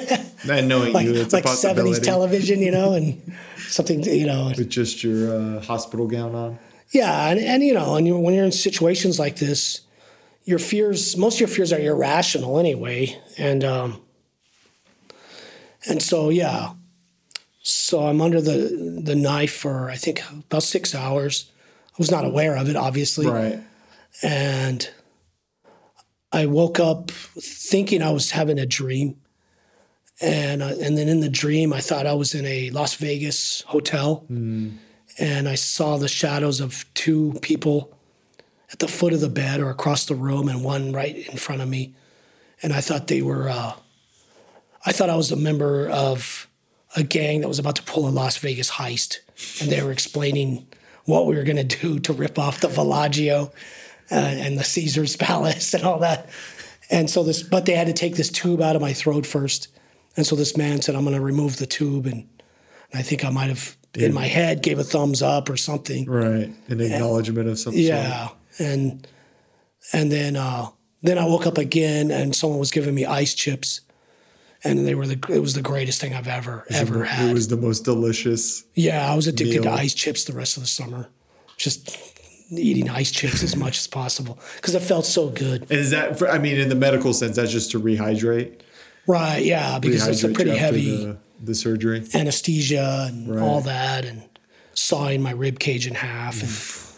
[0.51, 2.61] And knowing like you, it's like seventies television.
[2.61, 3.23] You know, and
[3.68, 4.03] something.
[4.03, 6.59] You know, with just your uh, hospital gown on.
[6.92, 9.83] Yeah, and, and you know, and you, when you're in situations like this,
[10.42, 14.01] your fears, most of your fears are irrational anyway, and um,
[15.88, 16.73] and so yeah,
[17.62, 21.51] so I'm under the the knife for I think about six hours.
[21.92, 23.61] I was not aware of it, obviously, Right.
[24.23, 24.88] and
[26.33, 29.16] I woke up thinking I was having a dream,
[30.20, 33.62] and uh, and then in the dream, I thought I was in a Las Vegas
[33.62, 34.77] hotel, Hmm.
[35.18, 37.96] and I saw the shadows of two people
[38.73, 41.61] at the foot of the bed or across the room, and one right in front
[41.62, 41.94] of me,
[42.62, 43.49] and I thought they were.
[43.51, 43.75] Uh,
[44.87, 46.46] I thought I was a member of
[46.96, 49.18] a gang that was about to pull a Las Vegas heist,
[49.61, 50.66] and they were explaining
[51.05, 53.53] what we were going to do to rip off the Bellagio
[54.11, 56.29] uh, and the Caesar's Palace and all that.
[56.90, 59.68] And so this, but they had to take this tube out of my throat first.
[60.16, 62.29] And so this man said, "I'm going to remove the tube," and,
[62.90, 66.05] and I think I might have in my head gave a thumbs up or something.
[66.07, 66.53] Right.
[66.68, 67.83] An acknowledgement of some sort.
[67.83, 69.07] Yeah, and
[69.92, 70.66] and then uh,
[71.03, 73.81] then I woke up again, and someone was giving me ice chips,
[74.64, 77.31] and they were the it was the greatest thing I've ever ever It had.
[77.31, 78.64] It was the most delicious.
[78.75, 79.73] yeah, I was addicted meal.
[79.75, 81.09] to ice chips the rest of the summer,
[81.57, 81.96] just
[82.53, 85.62] eating ice chips as much as possible because it felt so good.
[85.62, 88.61] And is that, for, I mean, in the medical sense, that's just to rehydrate?
[89.07, 89.44] Right?
[89.44, 92.05] Yeah, because it's a pretty heavy The, the surgery.
[92.14, 94.23] anesthesia and all that, and
[94.75, 96.96] sawing my rib cage in half, and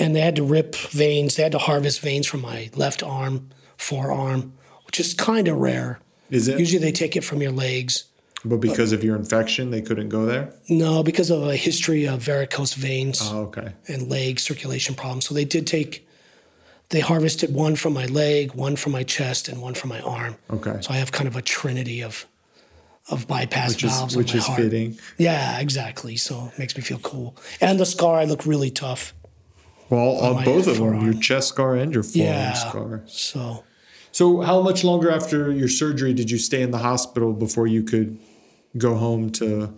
[0.00, 1.36] and they had to rip veins.
[1.36, 4.54] They had to harvest veins from my left arm, forearm,
[4.86, 6.00] which is kind of rare.
[6.34, 6.58] Is it?
[6.58, 8.04] Usually they take it from your legs.
[8.44, 10.52] but because of your infection, they couldn't go there?
[10.68, 13.72] No, because of a history of varicose veins Oh, okay.
[13.88, 15.26] and leg circulation problems.
[15.26, 16.06] So they did take.
[16.90, 20.36] They harvested one from my leg, one from my chest, and one from my arm.
[20.50, 20.76] Okay.
[20.82, 22.26] So I have kind of a trinity of
[23.10, 24.60] of bypass Which is, valves which on my is heart.
[24.60, 24.98] fitting.
[25.18, 26.16] Yeah, exactly.
[26.16, 27.36] So it makes me feel cool.
[27.60, 29.12] And the scar, I look really tough.
[29.90, 32.52] Well, on both of them, your chest scar and your forearm Yeah.
[32.54, 33.02] scar.
[33.06, 33.64] So
[34.14, 37.82] So, how much longer after your surgery did you stay in the hospital before you
[37.82, 38.16] could
[38.78, 39.74] go home to?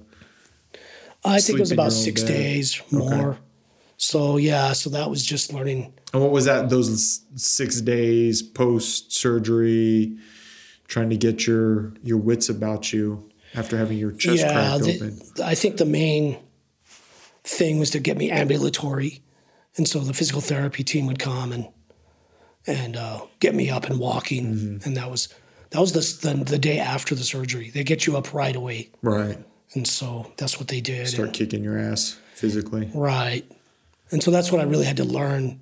[1.25, 2.29] I think it was about six bed.
[2.29, 3.39] days more.
[3.97, 5.95] So yeah, so that was just learning.
[6.13, 6.69] And what was that?
[6.69, 10.19] Those six days post surgery,
[10.87, 14.97] trying to get your your wits about you after having your chest yeah, cracked the-
[14.97, 15.21] open.
[15.43, 16.37] I think the main
[17.43, 19.23] thing was to get me ambulatory,
[19.79, 21.69] and so the physical therapy team would come and
[22.67, 24.89] and uh, get me up and walking, Mm-hmm.
[24.89, 25.29] and that was
[25.71, 27.71] that was the, the the day after the surgery.
[27.71, 29.39] They get you up right away, Right.
[29.75, 31.09] and so that's what they did.
[31.09, 32.91] Start and- kicking your ass physically.
[32.95, 33.45] right,
[34.11, 35.61] and so that's what I really had to learn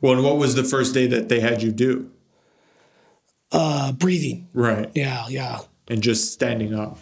[0.00, 2.10] Well, and what was the first day that they had you do?
[3.52, 4.48] uh, breathing.
[4.52, 4.90] Right.
[4.94, 5.60] Yeah, yeah.
[5.88, 6.98] And just standing up.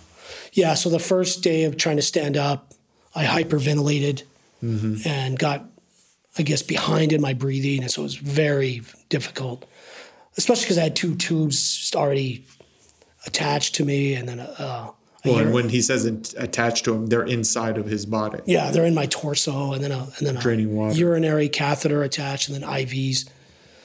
[0.53, 2.73] Yeah, so the first day of trying to stand up,
[3.15, 4.23] I hyperventilated
[4.63, 5.65] and got,
[6.39, 7.83] I guess, behind in my breathing.
[7.83, 9.65] And so it was very difficult,
[10.37, 12.45] especially because I had two tubes already
[13.27, 14.15] attached to me.
[14.15, 14.91] And then, uh,
[15.25, 18.41] Well, and when he says it attached to him, they're inside of his body.
[18.47, 20.95] yeah, they're in my torso, and then a, and then a water.
[20.95, 23.29] urinary catheter attached, and then IVs.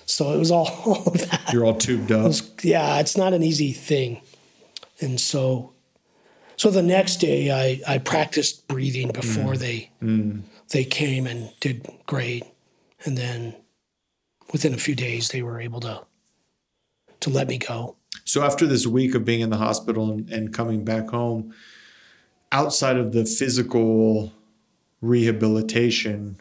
[0.06, 1.52] So it was all, all of that.
[1.54, 2.34] You're all tubed up.
[2.64, 4.22] yeah, it's not an easy thing.
[5.02, 5.72] And so
[6.58, 9.92] so the next day I, I practiced breathing before they
[10.72, 12.44] they came and did great.
[13.06, 13.56] And then
[14.52, 16.06] within a few days they were able to
[17.22, 17.98] to let me go.
[18.24, 21.54] So after this week of being in the hospital and, and coming back home,
[22.52, 24.32] outside of the physical
[25.02, 26.40] rehabilitation,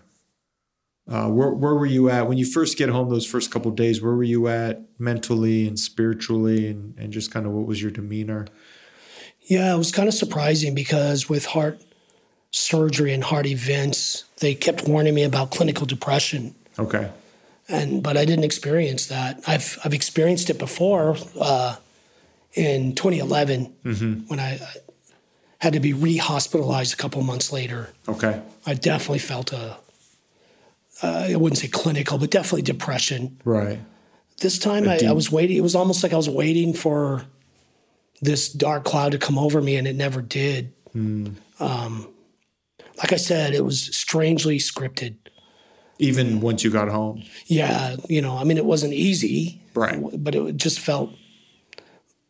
[1.09, 3.09] uh, where where were you at when you first get home?
[3.09, 7.47] Those first couple days, where were you at mentally and spiritually, and and just kind
[7.47, 8.47] of what was your demeanor?
[9.41, 11.81] Yeah, it was kind of surprising because with heart
[12.51, 16.55] surgery and heart events, they kept warning me about clinical depression.
[16.79, 17.11] Okay,
[17.69, 19.41] and but I didn't experience that.
[19.47, 21.77] I've I've experienced it before uh,
[22.55, 24.61] in 2011 when I,
[25.61, 27.91] had to be re-hospitalized a couple months later.
[28.09, 29.77] okay, I definitely felt a
[31.03, 33.39] uh, I wouldn't say clinical, but definitely depression.
[33.45, 33.79] right,
[34.41, 35.57] This time I, I was waiting.
[35.57, 37.25] It was almost like I was waiting for
[38.21, 40.73] this dark cloud to come over me, and it never did.
[41.61, 42.09] Um,
[42.99, 45.17] like I said, it was strangely scripted.
[45.99, 49.99] even once you got home, Yeah, you know, I mean, it wasn't easy, Right.
[50.25, 51.11] But it just felt,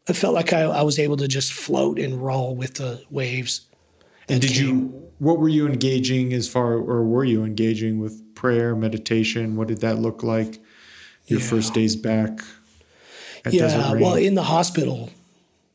[0.09, 3.63] it felt like I, I was able to just float and roll with the waves.
[4.29, 4.67] and did came.
[4.67, 4.75] you?
[5.19, 9.57] What were you engaging as far, or were you engaging with prayer, meditation?
[9.57, 10.61] What did that look like?
[11.27, 11.47] Your Yeah.
[11.47, 12.41] first days back.
[13.51, 15.11] Yeah, well, in the hospital,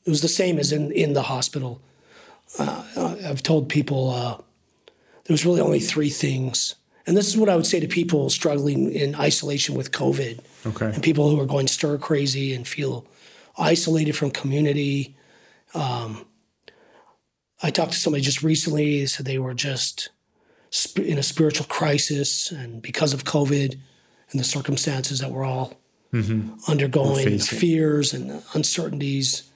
[0.05, 1.82] it was the same as in in the hospital.
[2.59, 2.84] Uh,
[3.26, 4.38] I've told people uh,
[5.26, 6.76] there was really only three things,
[7.07, 10.39] and this is what I would say to people struggling in isolation with COVID.
[10.67, 13.05] okay, and people who are going stir crazy and feel
[13.57, 15.15] isolated from community.
[15.74, 16.26] Um,
[17.61, 18.99] I talked to somebody just recently.
[18.99, 20.09] They said they were just
[20.71, 23.78] sp- in a spiritual crisis, and because of COVID
[24.32, 25.80] and the circumstances that we're all
[26.67, 29.49] undergoing, We're fears and uncertainties.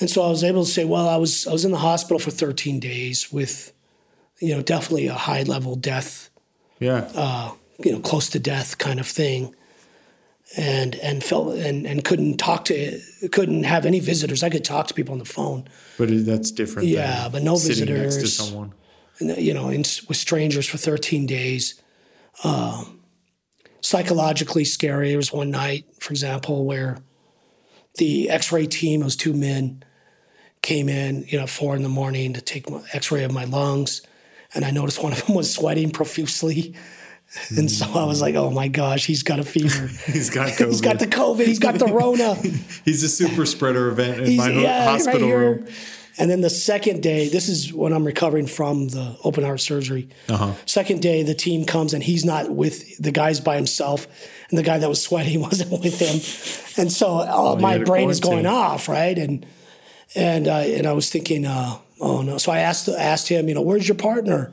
[0.00, 2.18] And so I was able to say, well, I was I was in the hospital
[2.18, 3.72] for 13 days with,
[4.40, 6.30] you know, definitely a high level death,
[6.80, 7.08] Yeah.
[7.14, 9.54] uh, you know, close to death kind of thing,
[10.56, 13.00] and and felt and and couldn't talk to
[13.32, 14.42] couldn't have any visitors.
[14.42, 15.68] I could talk to people on the phone,
[15.98, 16.88] but that's different.
[16.88, 18.36] Yeah, but no next to visitors.
[18.36, 18.72] someone.
[19.20, 21.80] you know, in, with strangers for 13 days.
[22.44, 23.00] Um,
[23.80, 25.08] psychologically scary.
[25.08, 26.98] There was one night, for example, where
[27.96, 29.82] the X-ray team, those two men,
[30.60, 34.02] came in, you know, four in the morning to take my X-ray of my lungs,
[34.56, 36.74] and I noticed one of them was sweating profusely.
[37.56, 39.88] And so I was like, "Oh my gosh, he's got a fever.
[40.06, 40.66] He's got COVID.
[40.70, 41.44] he's got the COVID.
[41.44, 42.34] He's got the Rona."
[42.84, 45.38] He's a super spreader event in He's- my yeah, hospital here.
[45.38, 45.66] room.
[46.18, 50.08] And then the second day, this is when I'm recovering from the open heart surgery.
[50.30, 50.54] Uh-huh.
[50.64, 54.06] Second day, the team comes and he's not with the guy's by himself,
[54.48, 56.82] and the guy that was sweating wasn't with him.
[56.82, 59.18] And so uh, you my brain is going off, right?
[59.18, 59.44] And
[60.14, 62.38] and uh, and I was thinking, uh, oh no.
[62.38, 64.52] So I asked asked him, you know, where's your partner?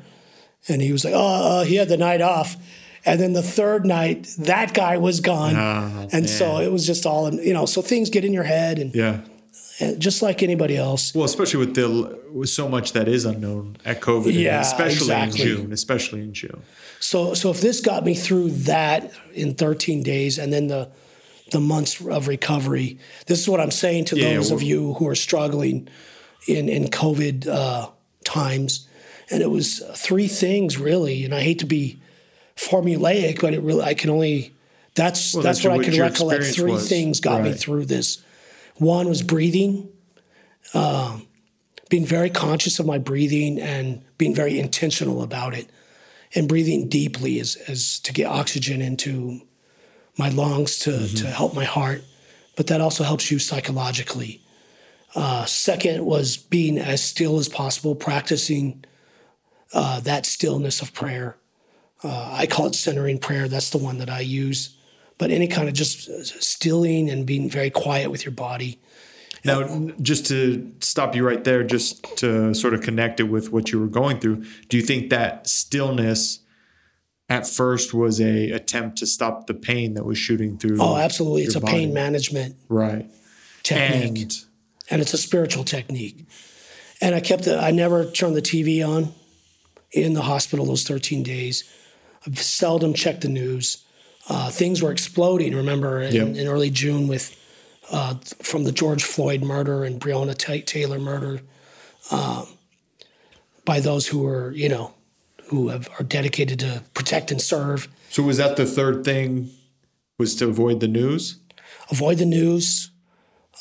[0.68, 2.56] And he was like, oh, uh, he had the night off.
[3.06, 5.56] And then the third night, that guy was gone.
[5.58, 8.80] Oh, and so it was just all, you know, so things get in your head
[8.80, 9.20] and Yeah.
[9.98, 11.14] just like anybody else.
[11.14, 15.42] Well, especially with the with so much that is unknown at COVID, Yeah, especially exactly.
[15.42, 16.62] in June, especially in June.
[17.02, 20.88] So so if this got me through that in 13 days and then the
[21.52, 25.08] the months of recovery, this is what I'm saying to Yeah, those of you who
[25.10, 25.90] are struggling
[26.48, 27.90] in in COVID uh,
[28.24, 28.88] times.
[29.32, 32.00] And it was three things really, and I hate to be
[32.56, 34.54] formulaic, but it really I can only
[34.96, 36.46] that's Well, that's, that's what I can recollect.
[36.56, 36.88] Three was.
[36.88, 38.24] things got me through this.
[38.76, 39.90] One was breathing,
[40.74, 41.28] um,
[41.90, 45.68] being very conscious of my breathing and being very intentional about it,
[46.36, 49.42] and breathing deeply as, as to get oxygen into
[50.18, 51.16] my lungs to, Mm-hmm.
[51.18, 52.04] to help my heart.
[52.56, 54.43] But that also helps you psychologically.
[55.16, 58.84] Uh, second was being as still as possible, practicing
[59.74, 61.38] uh, that stillness of prayer.
[62.04, 63.48] Uh, I call it centering prayer.
[63.48, 64.76] That's the one that I use.
[65.18, 68.80] But any kind of just uh, stilling and being very quiet with your body.
[69.46, 73.72] Now, just to stop you right there, just to sort of connect it with what
[73.72, 76.40] you were going through, do you think that stillness
[77.28, 80.78] at first was a attempt to stop the pain that was shooting through?
[80.80, 81.44] Oh, absolutely.
[81.44, 83.10] It's a pain management right?
[83.64, 84.22] technique.
[84.22, 84.46] And
[84.90, 86.26] and it's a spiritual technique.
[87.02, 89.14] And I kept the, I never turned the TV on
[89.92, 91.64] in the hospital those 13 days.
[92.26, 93.84] I've seldom checked the news.
[94.30, 95.54] Uh, things were exploding.
[95.56, 96.28] Remember in, Yep.
[96.38, 97.38] in early June with
[97.92, 101.42] uh, from the George Floyd murder and Breonna Ta- Taylor murder
[102.12, 102.48] um,
[103.66, 104.94] by those who were, you know,
[105.48, 107.90] who have, are dedicated to protect and serve.
[108.10, 109.50] so, was that the third thing?
[110.18, 111.40] Was to avoid the news?
[111.92, 112.92] Avoid the news.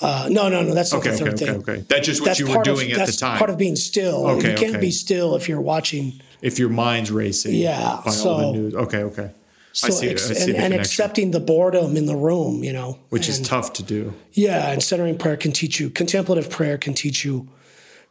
[0.01, 0.75] Uh, no, no, no.
[0.75, 1.57] That's not Okay, the third okay, thing.
[1.57, 1.85] okay.
[1.89, 3.39] That's just what you were part of- doing at that's the time.
[3.39, 4.27] Part of being still.
[4.27, 4.81] Okay, you can't okay.
[4.81, 6.21] be still if you're watching.
[6.41, 8.75] if your mind's racing, Yeah, so- the news.
[8.75, 9.31] Okay, okay.
[9.75, 10.09] So I see.
[10.11, 13.41] ex- I see and, and accepting the boredom in the room, you know, which is
[13.41, 14.13] tough to do.
[14.33, 15.89] Yeah, and centering prayer can teach you.
[15.89, 17.49] Contemplative prayer can teach you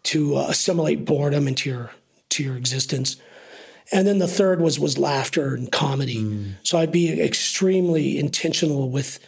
[0.03, 1.91] to uh, assimilate boredom into your
[2.29, 3.17] to your existence.
[3.91, 6.17] And then the third was was laughter and comedy.
[6.23, 6.53] Mm.
[6.63, 9.19] So I'd be extremely intentional with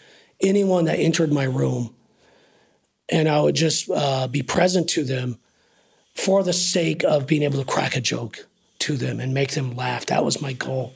[0.42, 1.94] anyone that entered my room,
[3.10, 5.38] and I would just uh, be present to them
[6.16, 8.48] for the sake of being able to crack a joke
[8.80, 10.06] to them and make them laugh.
[10.08, 10.94] That was my goal,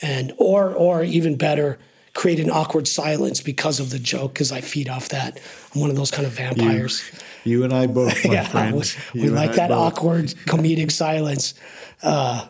[0.00, 1.78] and or or even better,
[2.14, 5.40] create an awkward silence because of the joke because I feed off that.
[5.74, 7.02] I'm one of those kind of vampires.
[7.44, 8.74] You and I both, my yeah, friend.
[9.14, 9.78] we, we like that both.
[9.98, 11.54] awkward comedic silence.
[12.02, 12.46] Uh,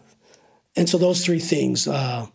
[0.77, 1.87] and so those three things.
[1.87, 2.27] Uh,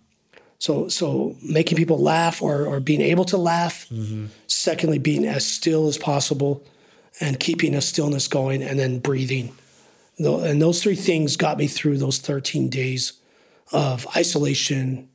[0.60, 3.88] so so making people laugh or or being able to laugh.
[3.90, 4.26] Mm-hmm.
[4.48, 6.64] Secondly, being as still as possible,
[7.22, 9.54] and keeping a stillness going, and then breathing.
[10.20, 13.14] And those three things got me through those 13 days
[13.72, 15.10] of isolation,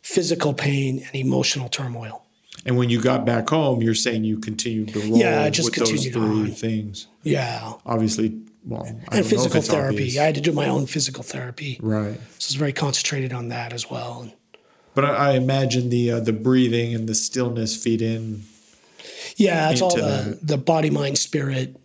[0.00, 2.24] physical pain, and emotional turmoil.
[2.64, 5.76] And when you got back home, you're saying you continued to roll Yeah, I just
[5.76, 6.50] with those three on.
[6.52, 7.08] things.
[7.24, 7.72] Yeah.
[7.84, 9.96] Obviously, well, I And don't know if physical therapy.
[9.96, 10.18] obvious.
[10.18, 11.78] I had to do my own physical therapy.
[11.82, 12.14] right.
[12.38, 14.32] So I was very concentrated on that as well.
[14.94, 18.44] But I, I imagine the uh, the breathing and the stillness feed in.
[19.36, 21.76] yeah, it's all the, the body, mind, spirit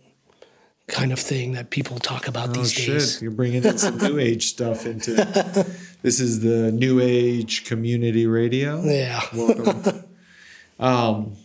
[0.86, 3.22] kind of thing that people talk about Oh these days.
[3.22, 5.66] You're bringing in some new age stuff into.
[6.02, 8.82] This is the new age community radio.
[8.82, 9.20] Yeah.
[9.34, 10.04] Welcome.
[10.80, 11.36] um,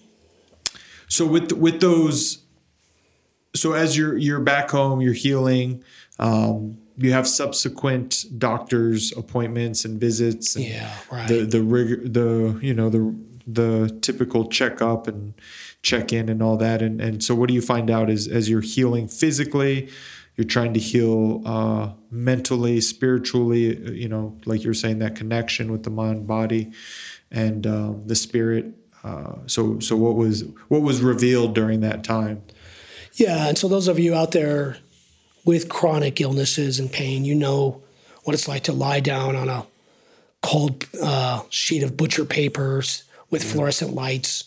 [1.10, 2.44] so with with those,
[3.54, 5.84] so as you're you're back home, you're healing.
[6.20, 10.56] Um, you have subsequent doctors appointments and visits.
[10.56, 11.28] And Yeah, right.
[11.28, 13.16] The the rig the you know the
[13.48, 15.34] the typical checkup and
[15.82, 16.82] check in and all that.
[16.82, 19.90] And and so what do you find out is as you're healing physically,
[20.36, 23.94] you're trying to heal uh, mentally, spiritually.
[23.94, 26.72] You know, like you're saying that connection with the mind, body,
[27.32, 28.74] and um, the spirit.
[29.04, 32.42] Uh, so so what was what was revealed during that time?
[33.14, 34.78] Yeah, and so those of you out there
[35.46, 37.82] with chronic illnesses and pain, you know
[38.24, 39.66] what it's like to lie down on a
[40.42, 44.46] cold uh, sheet of butcher papers with fluorescent lights,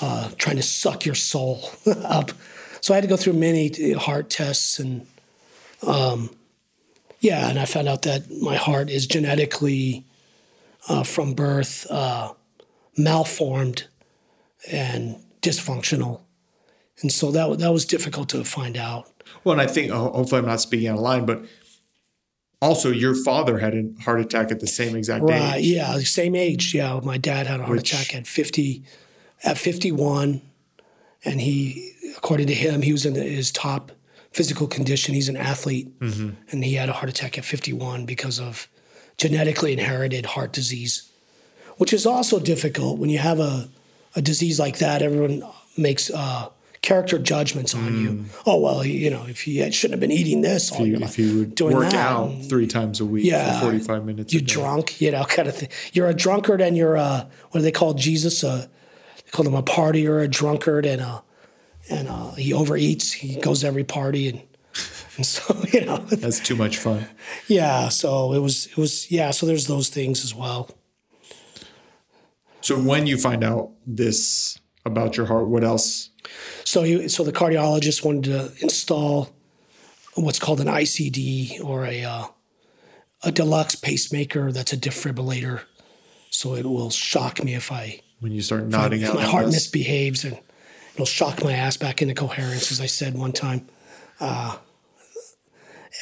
[0.00, 1.70] uh, trying to suck your soul
[2.04, 2.32] up.
[2.80, 5.06] So I had to go through many heart tests and,
[5.86, 6.30] um,
[7.20, 10.04] yeah, and I found out that my heart is genetically
[10.88, 12.32] uh, from birth uh,
[12.98, 13.86] malformed
[14.70, 16.20] and dysfunctional,
[17.00, 19.11] and so that that was difficult to find out.
[19.44, 21.44] Well, and I think hopefully I'm not speaking out of line, but
[22.60, 25.64] also your father had a heart attack at the same exact right, age.
[25.66, 26.74] Yeah, same age.
[26.74, 28.84] Yeah, my dad had a heart Which- attack at fifty,
[29.44, 30.40] at fifty one,
[31.24, 33.92] and he, according to him, he was in his top
[34.32, 35.14] physical condition.
[35.14, 36.30] He's an athlete, Mm-hmm.
[36.50, 38.68] and he had a heart attack at fifty one because of
[39.18, 41.10] genetically inherited heart disease,
[41.76, 43.68] which is also difficult when you have a
[44.14, 45.02] a disease like that.
[45.02, 45.42] Everyone
[45.76, 46.10] makes.
[46.10, 46.48] Uh,
[46.82, 48.24] Character judgments on you.
[48.44, 50.82] Oh well, you know, if you shouldn't have been eating this all Mm.
[50.82, 53.24] If you, your life, if you would doing work that, out three times a week
[53.24, 53.60] Yeah.
[53.60, 54.32] for 45 minutes.
[54.34, 54.52] you a day.
[54.52, 55.68] drunk, you know, kind of thing.
[55.92, 58.42] You're a drunkard and you're a what do they call Jesus?
[58.42, 58.66] Uh,
[59.24, 61.22] they call him a partier, a drunkard, and a
[61.88, 63.12] and uh, he overeats.
[63.12, 64.42] He goes to every party and
[65.16, 67.06] and so you know, That's too much fun.
[67.46, 67.90] yeah.
[67.90, 69.30] So it was it was yeah.
[69.30, 70.68] So there's those things as well.
[72.60, 76.10] So when you find out this about your heart, what else?
[76.64, 79.30] So he, so the cardiologist wanted to install
[80.14, 82.24] what's called an ICD or a uh,
[83.24, 85.62] a deluxe pacemaker that's a defibrillator.
[86.30, 89.14] So it will shock me if I When you start nodding if out.
[89.16, 89.54] my heart this?
[89.54, 90.38] misbehaves and
[90.94, 93.68] it'll shock my ass back into coherence, as I said one time,
[94.20, 94.56] uh,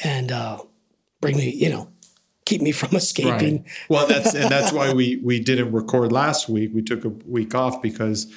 [0.03, 0.59] and uh,
[1.19, 1.89] bring me, you know,
[2.45, 3.57] keep me from escaping.
[3.57, 3.71] Right.
[3.89, 6.71] Well, that's and that's why we we didn't record last week.
[6.73, 8.31] We took a week off because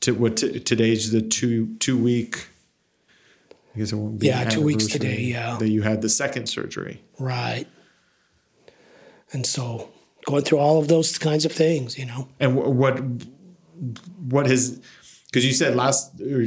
[0.00, 2.48] to what t- today's the two two week.
[3.74, 5.56] I guess it won't be Yeah, two weeks today, yeah.
[5.58, 7.02] that you had the second surgery.
[7.18, 7.66] Right.
[9.32, 9.90] And so
[10.26, 12.28] going through all of those kinds of things, you know.
[12.40, 13.00] And wh- what
[14.28, 14.80] what has
[15.26, 16.46] because you said last er,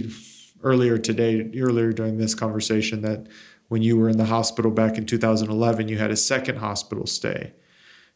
[0.62, 3.28] earlier today earlier during this conversation that
[3.70, 7.52] when you were in the hospital back in 2011 you had a second hospital stay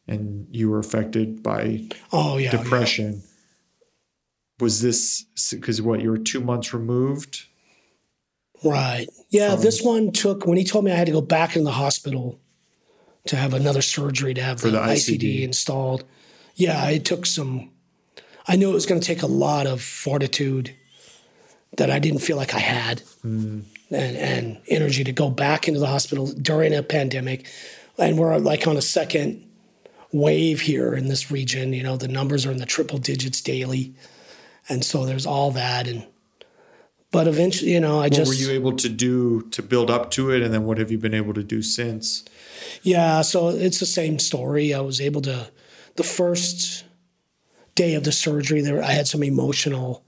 [0.07, 2.51] and you were affected by Oh yeah.
[2.55, 3.01] yeah.
[4.59, 7.47] Was this because what you were two months removed
[8.63, 9.07] Right.
[9.29, 11.71] Yeah, this one took when he told me I had to go back in the
[11.71, 12.39] hospital
[13.27, 15.19] to have another surgery to have the, the ICD.
[15.19, 15.41] ICD.
[15.43, 16.03] installed.
[16.55, 17.71] Yeah, it took some
[18.47, 20.73] I knew it was going to take a lot of fortitude
[21.77, 23.61] that I didn't feel like I had hmm.
[23.91, 27.45] and, and energy to go back into the hospital during a pandemic.
[27.99, 29.45] And we're like on a second
[30.13, 31.73] wave here in this region.
[31.73, 33.93] You know, the numbers are in the triple digits daily.
[34.69, 35.87] And so there's all that.
[35.87, 36.05] And,
[37.11, 38.47] but eventually, you know, I just what just.
[38.47, 40.97] were you able to do to build up to it and then what have you
[40.97, 42.25] been able to do since
[42.83, 44.73] Yeah, so it's the same story.
[44.73, 45.49] I was able to,
[45.95, 46.85] the first
[47.75, 50.03] day of the surgery, there I had some emotional,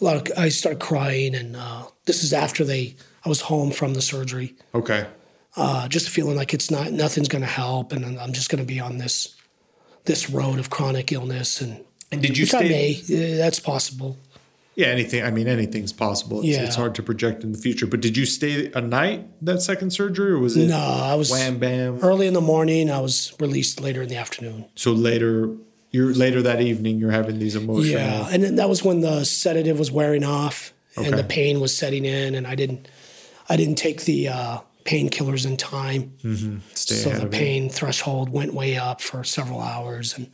[0.00, 3.70] a lot of, I started crying, and uh, this is after they, I was home
[3.70, 5.06] from the surgery, okay
[5.56, 8.66] uh, just feeling like it's not, nothing's going to help, and I'm just going to
[8.66, 9.36] be on this,
[10.04, 11.84] this road of chronic illness, and
[12.14, 14.16] and did you I stay may, yeah, that's possible.
[14.76, 16.64] yeah anything i mean anything's possible it's, Yeah.
[16.66, 19.90] it's hard to project in the future but did you stay a night that second
[19.92, 22.90] surgery or was it No, I was wham bam early in the morning.
[22.90, 24.64] I was released later in the afternoon.
[24.74, 25.50] so later
[25.92, 27.90] you're later that evening you're having these emotions.
[27.90, 31.72] Yeah, and then that was when the sedative was wearing off and the pain was
[31.76, 32.86] setting in, and I didn't,
[33.48, 36.12] I didn't take the uh, painkillers in time,
[36.74, 37.30] stay so the of it.
[37.32, 40.30] pain threshold went way up for several hours, and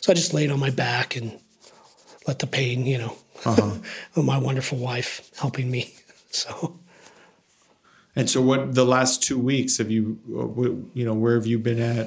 [0.00, 1.38] so I just laid on my back and
[2.26, 3.78] let the pain, you know, Uh-huh.
[4.22, 5.94] my wonderful wife helping me.
[6.32, 6.78] So
[8.14, 10.62] And so, what the last two weeks have you, uh,
[10.94, 12.06] you know, where have you been at?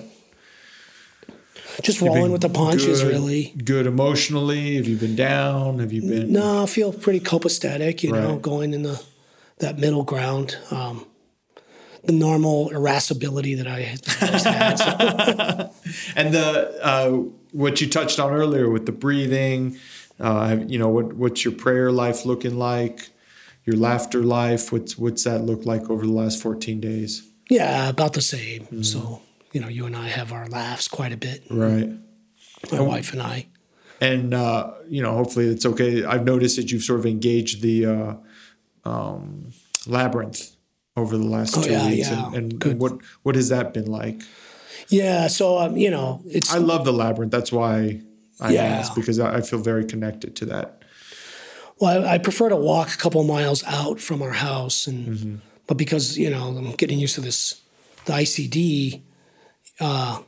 [1.81, 3.53] just You've rolling with the punches, good- really.
[3.65, 4.75] Good emotionally?
[4.77, 5.79] Have you been down?
[5.79, 6.31] Have you been?
[6.31, 9.01] No, I feel pretty copacetic, you know, going in the
[9.59, 10.57] that middle ground.
[10.71, 11.05] Um,
[12.05, 14.75] the normal irascibility that I had had.
[14.79, 15.71] So,
[16.17, 17.23] And the uh,
[17.54, 19.78] what you touched on earlier with the breathing,
[20.20, 23.10] uh, you know, what what's your prayer life looking like?
[23.66, 27.24] Your laughter life, what's what's that look like over the last fourteen days?
[27.49, 28.64] yeah, about the same.
[28.64, 28.82] Mm-hmm.
[28.84, 29.22] So,
[29.54, 31.89] you know, you and I have our laughs quite a bit, Right.
[32.72, 33.45] my wife and I.
[34.01, 36.04] and uh, you know, hopefully it's okay.
[36.04, 38.14] I've noticed that you've sort of engaged the uh,
[38.86, 39.51] um,
[39.88, 40.56] labyrinth
[40.97, 42.26] over the last Oh, two yeah, weeks, yeah.
[42.28, 42.80] and, and Good.
[42.80, 42.93] what
[43.24, 44.22] what has that been like?
[44.89, 45.27] Yeah.
[45.27, 47.31] So um, you know, it's I love the labyrinth.
[47.31, 48.01] That's why
[48.39, 48.63] I Yeah.
[48.63, 50.81] asked because I, feel very connected to that.
[51.79, 55.36] Well, I, I prefer to walk a couple miles out from our house, and Mm-hmm.
[55.67, 57.61] but because you know I'm getting used to this,
[58.05, 59.01] the ICD,
[59.79, 60.19] uh,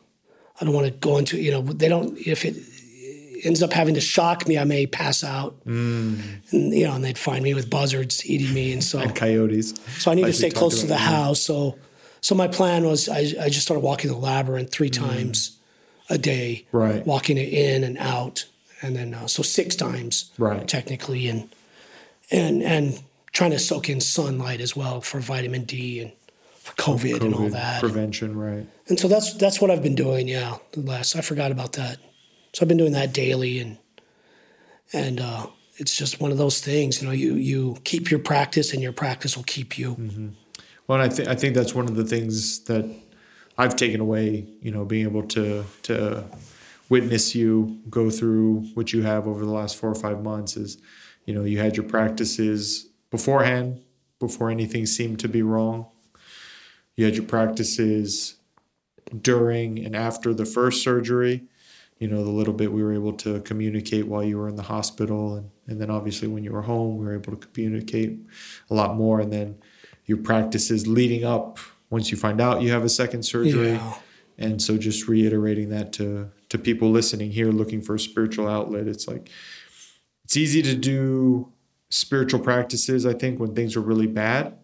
[0.59, 2.55] I don't want to go into you know they don't if it
[3.43, 6.19] ends up having to shock me, I may pass out, Mm.
[6.51, 9.73] and you know, and they'd find me with buzzards eating me, and so and Coyotes.
[9.99, 10.99] so I need Like to stay close to the yeah.
[10.99, 11.39] house.
[11.41, 11.77] So
[12.25, 15.57] so my plan was I, I just started walking the labyrinth three times
[16.09, 16.79] a day, Mm.
[16.79, 17.05] Right.
[17.05, 18.45] walking it in and out,
[18.81, 20.67] and then uh, so six times, Right.
[20.67, 21.41] technically, and
[22.31, 22.85] and and
[23.31, 26.11] trying to soak in sunlight as well for vitamin D and
[26.65, 27.79] for COVID, and all that.
[27.81, 28.65] prevention, right?
[28.89, 30.27] And so that's that's what I've been doing.
[30.27, 31.97] Yeah, the last I forgot about that.
[32.53, 33.77] So I've been doing that daily, and
[34.93, 35.45] and uh,
[35.77, 37.01] it's just one of those things.
[37.01, 40.31] You know, you you keep your practice, and your practice will keep you.
[40.87, 42.85] Well, I think I think that's one of the things that
[43.57, 44.47] I've taken away.
[44.61, 46.25] You know, being able to to
[46.89, 50.77] witness you go through what you have over the last four or five months is,
[51.25, 53.81] you know, you had your practices beforehand
[54.19, 55.87] before anything seemed to be wrong.
[56.95, 58.35] You had your practices
[59.21, 61.45] during and after the first surgery.
[61.97, 64.63] You know, the little bit we were able to communicate while you were in the
[64.63, 65.35] hospital.
[65.35, 68.19] And, and then obviously when you were home, we were able to communicate
[68.69, 69.21] a lot more.
[69.21, 69.57] And then
[70.05, 73.73] your practices leading up once you find out you have a second surgery.
[73.73, 73.95] Yeah.
[74.37, 78.87] And so just reiterating that to, to people listening here looking for a spiritual outlet,
[78.87, 79.29] it's like,
[80.25, 81.51] it's easy to do
[81.89, 84.57] spiritual practices, I think, when things are really bad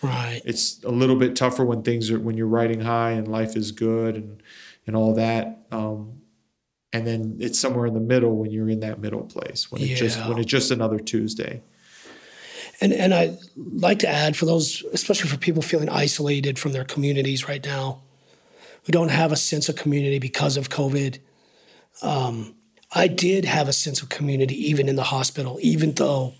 [0.00, 0.40] Right.
[0.44, 3.72] it's a little bit tougher when things are when you're riding high and life is
[3.72, 4.40] good and
[4.86, 6.20] and all that um
[6.92, 9.96] and then it's somewhere in the middle when you're in that middle place when it
[9.96, 11.60] just when it's just another tuesday
[12.80, 16.84] And and I like to add for those, especially for people feeling isolated from their
[16.84, 18.02] communities right now,
[18.84, 21.18] who don't have a sense of community because of COVID.
[22.02, 22.54] Um,
[22.92, 26.34] I did have a sense of community even in the hospital, even though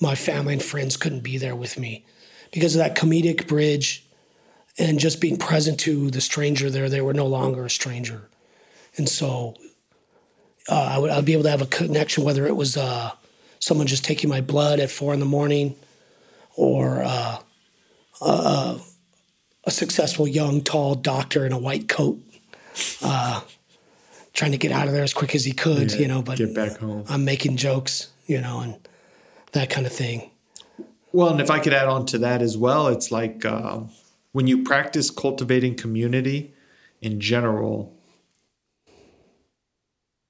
[0.00, 2.04] my family and friends couldn't be there with me,
[2.52, 4.06] because of that comedic bridge,
[4.78, 6.88] and just being present to the stranger there.
[6.88, 8.30] They were no longer a stranger,
[8.96, 9.54] and so
[10.70, 12.78] uh, I would I'd be able to have a connection, whether it was.
[12.78, 13.10] Uh,
[13.66, 15.74] someone just taking my blood at four in the morning,
[16.54, 17.38] or uh,
[18.22, 18.78] a,
[19.64, 22.20] a successful young tall doctor in a white coat,
[23.02, 23.40] uh,
[24.32, 26.22] trying to get out of there as quick as he could, Yeah, you know.
[26.22, 27.04] But get back home.
[27.08, 28.76] I'm making jokes, you know, and
[29.50, 30.30] that kind of thing.
[31.12, 33.88] well and if i could add on to that as well it's like um,
[34.32, 36.52] when you practice cultivating community
[37.00, 37.95] in general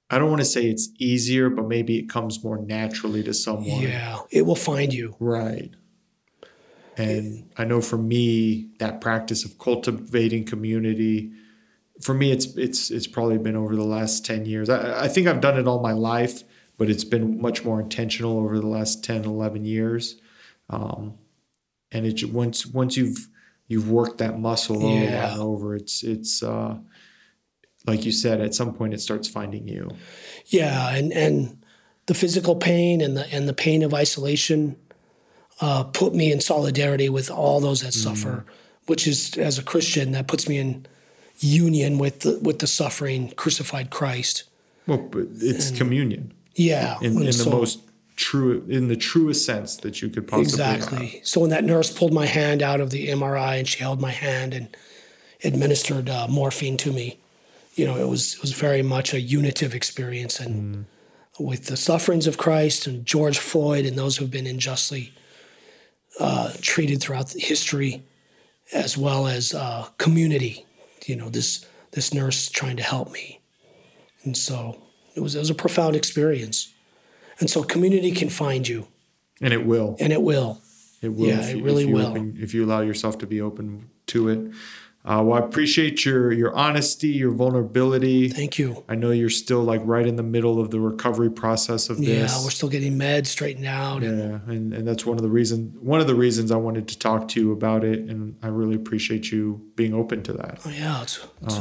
[0.09, 3.81] i don't want to say it's easier but maybe it comes more naturally to someone
[3.81, 5.15] Yeah, it will find you.
[5.19, 5.71] Right.
[6.97, 11.31] And I know for me, that practice of cultivating community,
[12.01, 14.67] for me, it's it's it's probably been over the last ten years.
[14.69, 16.43] I, I think I've done it all my life,
[16.77, 20.19] but it's been much more intentional over the last 10, 11 years.
[20.71, 21.19] Um,
[21.91, 23.27] and it once once you've
[23.67, 25.33] you've worked that muscle over Yeah.
[25.33, 26.77] and over, it's it's uh,
[27.87, 29.89] like you said, at some point it starts finding you.
[30.47, 31.57] Yeah, and and
[32.05, 34.75] the physical pain and the and the pain of isolation
[35.61, 38.45] uh, put me in solidarity with all those that suffer,
[38.85, 40.85] which is as a Christian that puts me in
[41.39, 44.43] union with the, with the suffering crucified Christ.
[44.85, 46.33] Well, but it's communion.
[46.55, 47.81] Yeah, in, and in the most
[48.15, 50.75] true in the truest sense that you could possibly have.
[50.77, 51.21] exactly.
[51.23, 54.11] So when that nurse pulled my hand out of the MRI and she held my
[54.11, 54.75] hand and
[55.43, 57.19] administered uh, morphine to me,
[57.77, 60.85] you know, it was it was very much a unitive experience and.
[61.39, 65.13] With the sufferings of Christ and George Floyd and those who've been unjustly
[66.19, 68.03] uh, treated throughout history,
[68.73, 70.65] as well as uh, community.
[71.05, 73.39] You know, this this nurse trying to help me,
[74.23, 74.81] and so
[75.15, 76.73] it was it was a profound experience.
[77.39, 78.87] And so community can find you,
[79.39, 80.61] and it will and it will.
[81.03, 82.07] it will Yeah, if it really if you will.
[82.07, 84.39] open, if you allow yourself to be open to it
[85.09, 88.83] uh, well i appreciate your your honesty your vulnerability Thank you.
[88.89, 92.07] i know you're still like right in the middle of the recovery process of this.
[92.07, 94.03] Yeah, we're still getting meds straightened out.
[94.03, 96.87] and yeah and, and that's one of the reasons one of the reasons i wanted
[96.89, 100.59] to talk to you about it and i really appreciate you being open to that
[100.65, 101.59] oh, yeah, it's, it's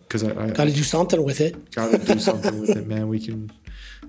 [0.00, 1.70] because i, I got to do something with it.
[1.80, 3.50] got to do something with it man we can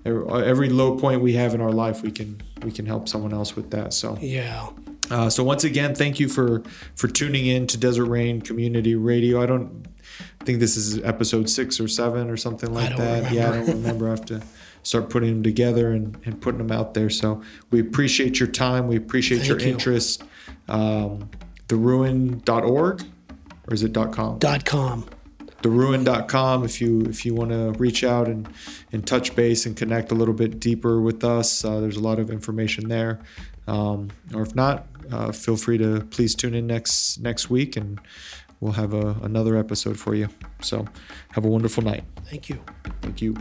[0.06, 3.34] every, every low point we have in our life we can we can help someone
[3.34, 4.70] else with that so Yeah.
[5.12, 6.64] Uh, so once again, thank you for
[6.96, 9.42] for tuning in to Desert Rain Community Radio.
[9.42, 9.86] I don't
[10.44, 13.32] think this is episode six or seven or something like that.
[13.32, 14.08] Yeah, I don't remember.
[14.08, 14.42] I have to
[14.84, 17.10] start putting them together and, and putting them out there.
[17.10, 17.42] So
[17.72, 18.88] we appreciate your time.
[18.88, 19.68] We appreciate Thank your you.
[19.74, 20.24] interest.
[20.68, 21.30] Um,
[21.68, 23.02] theruin.org
[23.68, 24.38] or is it .com?
[24.40, 25.06] Dot com.
[25.64, 28.48] theruin.com if you if you want to reach out and
[28.92, 32.20] and touch base and connect a little bit deeper with us uh, there's a lot
[32.20, 33.20] of information there
[33.68, 38.00] um, or if not uh, feel free to please tune in next next week and
[38.60, 40.30] we'll have a, another episode for you.
[40.62, 40.86] So
[41.32, 42.04] have a wonderful night.
[42.26, 42.64] Thank you.
[43.02, 43.36] thank you